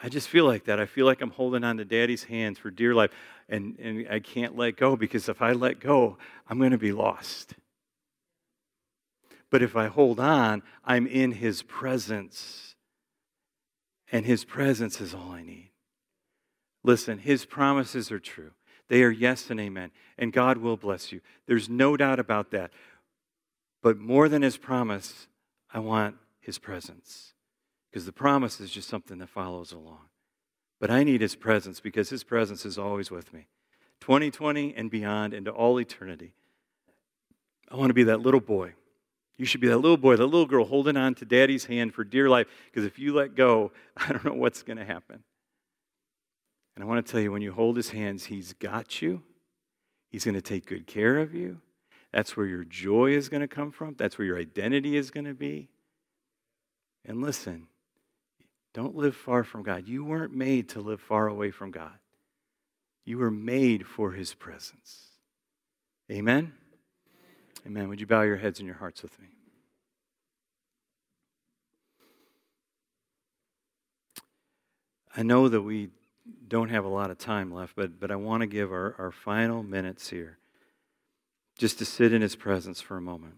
I 0.02 0.08
just 0.08 0.28
feel 0.28 0.44
like 0.46 0.64
that. 0.64 0.80
I 0.80 0.86
feel 0.86 1.06
like 1.06 1.20
I'm 1.20 1.30
holding 1.30 1.62
on 1.62 1.76
to 1.76 1.84
daddy's 1.84 2.24
hands 2.24 2.58
for 2.58 2.70
dear 2.70 2.92
life, 2.92 3.10
and, 3.48 3.78
and 3.78 4.08
I 4.10 4.18
can't 4.18 4.56
let 4.56 4.76
go 4.76 4.96
because 4.96 5.28
if 5.28 5.40
I 5.40 5.52
let 5.52 5.78
go, 5.78 6.18
I'm 6.48 6.58
going 6.58 6.72
to 6.72 6.78
be 6.78 6.92
lost. 6.92 7.54
But 9.48 9.62
if 9.62 9.76
I 9.76 9.86
hold 9.86 10.18
on, 10.18 10.62
I'm 10.84 11.06
in 11.06 11.32
his 11.32 11.62
presence, 11.62 12.74
and 14.10 14.26
his 14.26 14.44
presence 14.44 15.00
is 15.00 15.14
all 15.14 15.30
I 15.30 15.42
need. 15.42 15.70
Listen, 16.82 17.18
his 17.18 17.44
promises 17.44 18.10
are 18.10 18.18
true. 18.18 18.50
They 18.88 19.04
are 19.04 19.10
yes 19.10 19.50
and 19.50 19.60
amen, 19.60 19.92
and 20.18 20.32
God 20.32 20.58
will 20.58 20.76
bless 20.76 21.12
you. 21.12 21.20
There's 21.46 21.68
no 21.68 21.96
doubt 21.96 22.18
about 22.18 22.50
that. 22.50 22.72
But 23.82 23.98
more 23.98 24.28
than 24.28 24.42
his 24.42 24.56
promise, 24.56 25.28
I 25.72 25.78
want 25.78 26.16
his 26.40 26.58
presence 26.58 27.31
because 27.92 28.06
the 28.06 28.12
promise 28.12 28.58
is 28.58 28.70
just 28.70 28.88
something 28.88 29.18
that 29.18 29.28
follows 29.28 29.70
along. 29.70 30.08
But 30.80 30.90
I 30.90 31.04
need 31.04 31.20
His 31.20 31.36
presence 31.36 31.78
because 31.78 32.08
His 32.08 32.24
presence 32.24 32.64
is 32.64 32.78
always 32.78 33.10
with 33.10 33.32
me. 33.34 33.48
2020 34.00 34.74
and 34.74 34.90
beyond 34.90 35.34
into 35.34 35.50
all 35.50 35.78
eternity. 35.78 36.32
I 37.70 37.76
want 37.76 37.90
to 37.90 37.94
be 37.94 38.04
that 38.04 38.20
little 38.20 38.40
boy. 38.40 38.72
You 39.36 39.46
should 39.46 39.60
be 39.60 39.68
that 39.68 39.78
little 39.78 39.96
boy, 39.96 40.16
that 40.16 40.26
little 40.26 40.46
girl 40.46 40.64
holding 40.64 40.96
on 40.96 41.14
to 41.16 41.24
daddy's 41.24 41.66
hand 41.66 41.94
for 41.94 42.02
dear 42.02 42.28
life 42.28 42.46
because 42.66 42.84
if 42.84 42.98
you 42.98 43.14
let 43.14 43.34
go, 43.34 43.72
I 43.96 44.08
don't 44.08 44.24
know 44.24 44.34
what's 44.34 44.62
going 44.62 44.78
to 44.78 44.84
happen. 44.84 45.22
And 46.74 46.82
I 46.82 46.86
want 46.86 47.04
to 47.04 47.12
tell 47.12 47.20
you 47.20 47.30
when 47.30 47.42
you 47.42 47.52
hold 47.52 47.76
his 47.76 47.90
hands, 47.90 48.24
he's 48.24 48.54
got 48.54 49.02
you. 49.02 49.22
He's 50.08 50.24
going 50.24 50.34
to 50.34 50.42
take 50.42 50.66
good 50.66 50.86
care 50.86 51.18
of 51.18 51.34
you. 51.34 51.60
That's 52.12 52.36
where 52.36 52.46
your 52.46 52.64
joy 52.64 53.12
is 53.12 53.28
going 53.28 53.40
to 53.40 53.48
come 53.48 53.70
from. 53.70 53.94
That's 53.98 54.18
where 54.18 54.26
your 54.26 54.38
identity 54.38 54.96
is 54.96 55.10
going 55.10 55.24
to 55.26 55.34
be. 55.34 55.68
And 57.04 57.22
listen, 57.22 57.68
don't 58.74 58.96
live 58.96 59.14
far 59.14 59.44
from 59.44 59.62
God. 59.62 59.86
You 59.86 60.04
weren't 60.04 60.34
made 60.34 60.70
to 60.70 60.80
live 60.80 61.00
far 61.00 61.28
away 61.28 61.50
from 61.50 61.70
God. 61.70 61.92
You 63.04 63.18
were 63.18 63.30
made 63.30 63.86
for 63.86 64.12
his 64.12 64.34
presence. 64.34 65.08
Amen? 66.10 66.52
Amen. 67.66 67.88
Would 67.88 68.00
you 68.00 68.06
bow 68.06 68.22
your 68.22 68.36
heads 68.36 68.58
and 68.58 68.66
your 68.66 68.76
hearts 68.76 69.02
with 69.02 69.18
me? 69.20 69.28
I 75.16 75.22
know 75.22 75.48
that 75.48 75.62
we 75.62 75.90
don't 76.48 76.70
have 76.70 76.84
a 76.84 76.88
lot 76.88 77.10
of 77.10 77.18
time 77.18 77.52
left, 77.52 77.76
but, 77.76 78.00
but 78.00 78.10
I 78.10 78.16
want 78.16 78.40
to 78.42 78.46
give 78.46 78.72
our, 78.72 78.94
our 78.98 79.10
final 79.10 79.62
minutes 79.62 80.08
here 80.08 80.38
just 81.58 81.78
to 81.78 81.84
sit 81.84 82.12
in 82.12 82.22
his 82.22 82.36
presence 82.36 82.80
for 82.80 82.96
a 82.96 83.00
moment. 83.00 83.34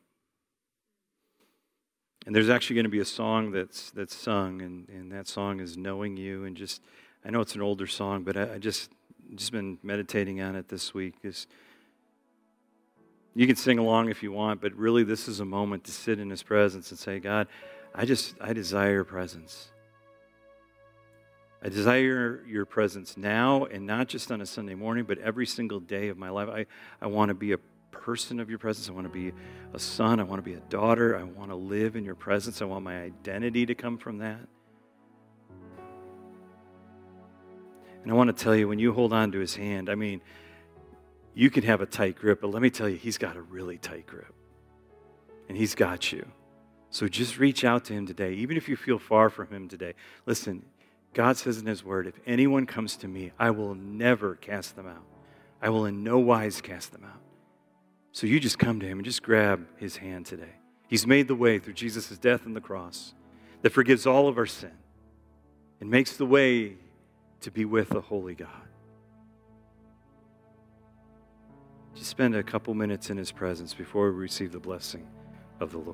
And 2.26 2.34
there's 2.34 2.48
actually 2.48 2.74
going 2.74 2.84
to 2.84 2.90
be 2.90 3.00
a 3.00 3.04
song 3.04 3.50
that's, 3.50 3.90
that's 3.90 4.16
sung, 4.16 4.62
and, 4.62 4.88
and 4.88 5.12
that 5.12 5.28
song 5.28 5.60
is 5.60 5.76
Knowing 5.76 6.16
You. 6.16 6.44
And 6.44 6.56
just, 6.56 6.80
I 7.24 7.30
know 7.30 7.40
it's 7.40 7.54
an 7.54 7.60
older 7.60 7.86
song, 7.86 8.22
but 8.22 8.36
I, 8.36 8.54
I 8.54 8.58
just, 8.58 8.90
just 9.34 9.52
been 9.52 9.78
meditating 9.82 10.40
on 10.40 10.56
it 10.56 10.68
this 10.68 10.94
week. 10.94 11.14
Is 11.22 11.46
you 13.34 13.46
can 13.46 13.56
sing 13.56 13.78
along 13.78 14.08
if 14.08 14.22
you 14.22 14.32
want, 14.32 14.62
but 14.62 14.72
really 14.74 15.04
this 15.04 15.28
is 15.28 15.40
a 15.40 15.44
moment 15.44 15.84
to 15.84 15.92
sit 15.92 16.18
in 16.18 16.30
His 16.30 16.42
presence 16.42 16.90
and 16.90 16.98
say, 16.98 17.18
God, 17.18 17.46
I 17.94 18.06
just, 18.06 18.34
I 18.40 18.54
desire 18.54 18.92
your 18.92 19.04
presence. 19.04 19.68
I 21.62 21.68
desire 21.68 22.42
your 22.46 22.66
presence 22.66 23.16
now 23.16 23.64
and 23.64 23.86
not 23.86 24.08
just 24.08 24.30
on 24.30 24.40
a 24.40 24.46
Sunday 24.46 24.74
morning, 24.74 25.04
but 25.04 25.18
every 25.18 25.46
single 25.46 25.80
day 25.80 26.08
of 26.08 26.18
my 26.18 26.28
life. 26.28 26.48
I, 26.48 26.66
I 27.02 27.06
want 27.06 27.30
to 27.30 27.34
be 27.34 27.52
a 27.52 27.58
person 27.94 28.40
of 28.40 28.50
your 28.50 28.58
presence. 28.58 28.88
I 28.88 28.92
want 28.92 29.06
to 29.06 29.12
be 29.12 29.32
a 29.72 29.78
son. 29.78 30.20
I 30.20 30.22
want 30.24 30.44
to 30.44 30.50
be 30.50 30.56
a 30.56 30.62
daughter. 30.68 31.16
I 31.16 31.22
want 31.22 31.50
to 31.50 31.56
live 31.56 31.96
in 31.96 32.04
your 32.04 32.14
presence. 32.14 32.60
I 32.60 32.66
want 32.66 32.84
my 32.84 33.02
identity 33.02 33.66
to 33.66 33.74
come 33.74 33.96
from 33.96 34.18
that. 34.18 34.40
And 38.02 38.12
I 38.12 38.14
want 38.14 38.36
to 38.36 38.44
tell 38.44 38.54
you, 38.54 38.68
when 38.68 38.78
you 38.78 38.92
hold 38.92 39.12
on 39.14 39.32
to 39.32 39.38
his 39.38 39.56
hand, 39.56 39.88
I 39.88 39.94
mean, 39.94 40.20
you 41.32 41.48
can 41.48 41.62
have 41.64 41.80
a 41.80 41.86
tight 41.86 42.16
grip, 42.16 42.42
but 42.42 42.50
let 42.50 42.60
me 42.60 42.70
tell 42.70 42.88
you, 42.88 42.96
he's 42.96 43.16
got 43.16 43.36
a 43.36 43.42
really 43.42 43.78
tight 43.78 44.06
grip. 44.06 44.32
And 45.48 45.56
he's 45.56 45.74
got 45.74 46.12
you. 46.12 46.26
So 46.90 47.08
just 47.08 47.38
reach 47.38 47.64
out 47.64 47.86
to 47.86 47.92
him 47.92 48.06
today, 48.06 48.34
even 48.34 48.56
if 48.56 48.68
you 48.68 48.76
feel 48.76 48.98
far 48.98 49.30
from 49.30 49.48
him 49.48 49.68
today. 49.68 49.94
Listen, 50.26 50.64
God 51.12 51.36
says 51.36 51.58
in 51.58 51.66
his 51.66 51.82
word, 51.82 52.06
if 52.06 52.14
anyone 52.26 52.66
comes 52.66 52.96
to 52.98 53.08
me, 53.08 53.32
I 53.38 53.50
will 53.50 53.74
never 53.74 54.36
cast 54.36 54.76
them 54.76 54.86
out. 54.86 55.04
I 55.62 55.70
will 55.70 55.86
in 55.86 56.04
no 56.04 56.18
wise 56.18 56.60
cast 56.60 56.92
them 56.92 57.04
out. 57.04 57.23
So 58.14 58.28
you 58.28 58.38
just 58.38 58.60
come 58.60 58.78
to 58.78 58.86
him 58.86 58.98
and 58.98 59.04
just 59.04 59.24
grab 59.24 59.66
his 59.76 59.96
hand 59.96 60.24
today. 60.24 60.54
He's 60.86 61.04
made 61.04 61.26
the 61.26 61.34
way 61.34 61.58
through 61.58 61.72
Jesus' 61.72 62.16
death 62.16 62.46
on 62.46 62.54
the 62.54 62.60
cross 62.60 63.12
that 63.62 63.70
forgives 63.70 64.06
all 64.06 64.28
of 64.28 64.38
our 64.38 64.46
sin 64.46 64.70
and 65.80 65.90
makes 65.90 66.16
the 66.16 66.24
way 66.24 66.76
to 67.40 67.50
be 67.50 67.64
with 67.64 67.88
the 67.88 68.00
holy 68.00 68.36
God. 68.36 68.48
Just 71.96 72.08
spend 72.08 72.36
a 72.36 72.42
couple 72.44 72.72
minutes 72.72 73.10
in 73.10 73.16
His 73.16 73.32
presence 73.32 73.74
before 73.74 74.12
we 74.12 74.16
receive 74.16 74.52
the 74.52 74.60
blessing 74.60 75.08
of 75.58 75.72
the 75.72 75.78
Lord. 75.78 75.90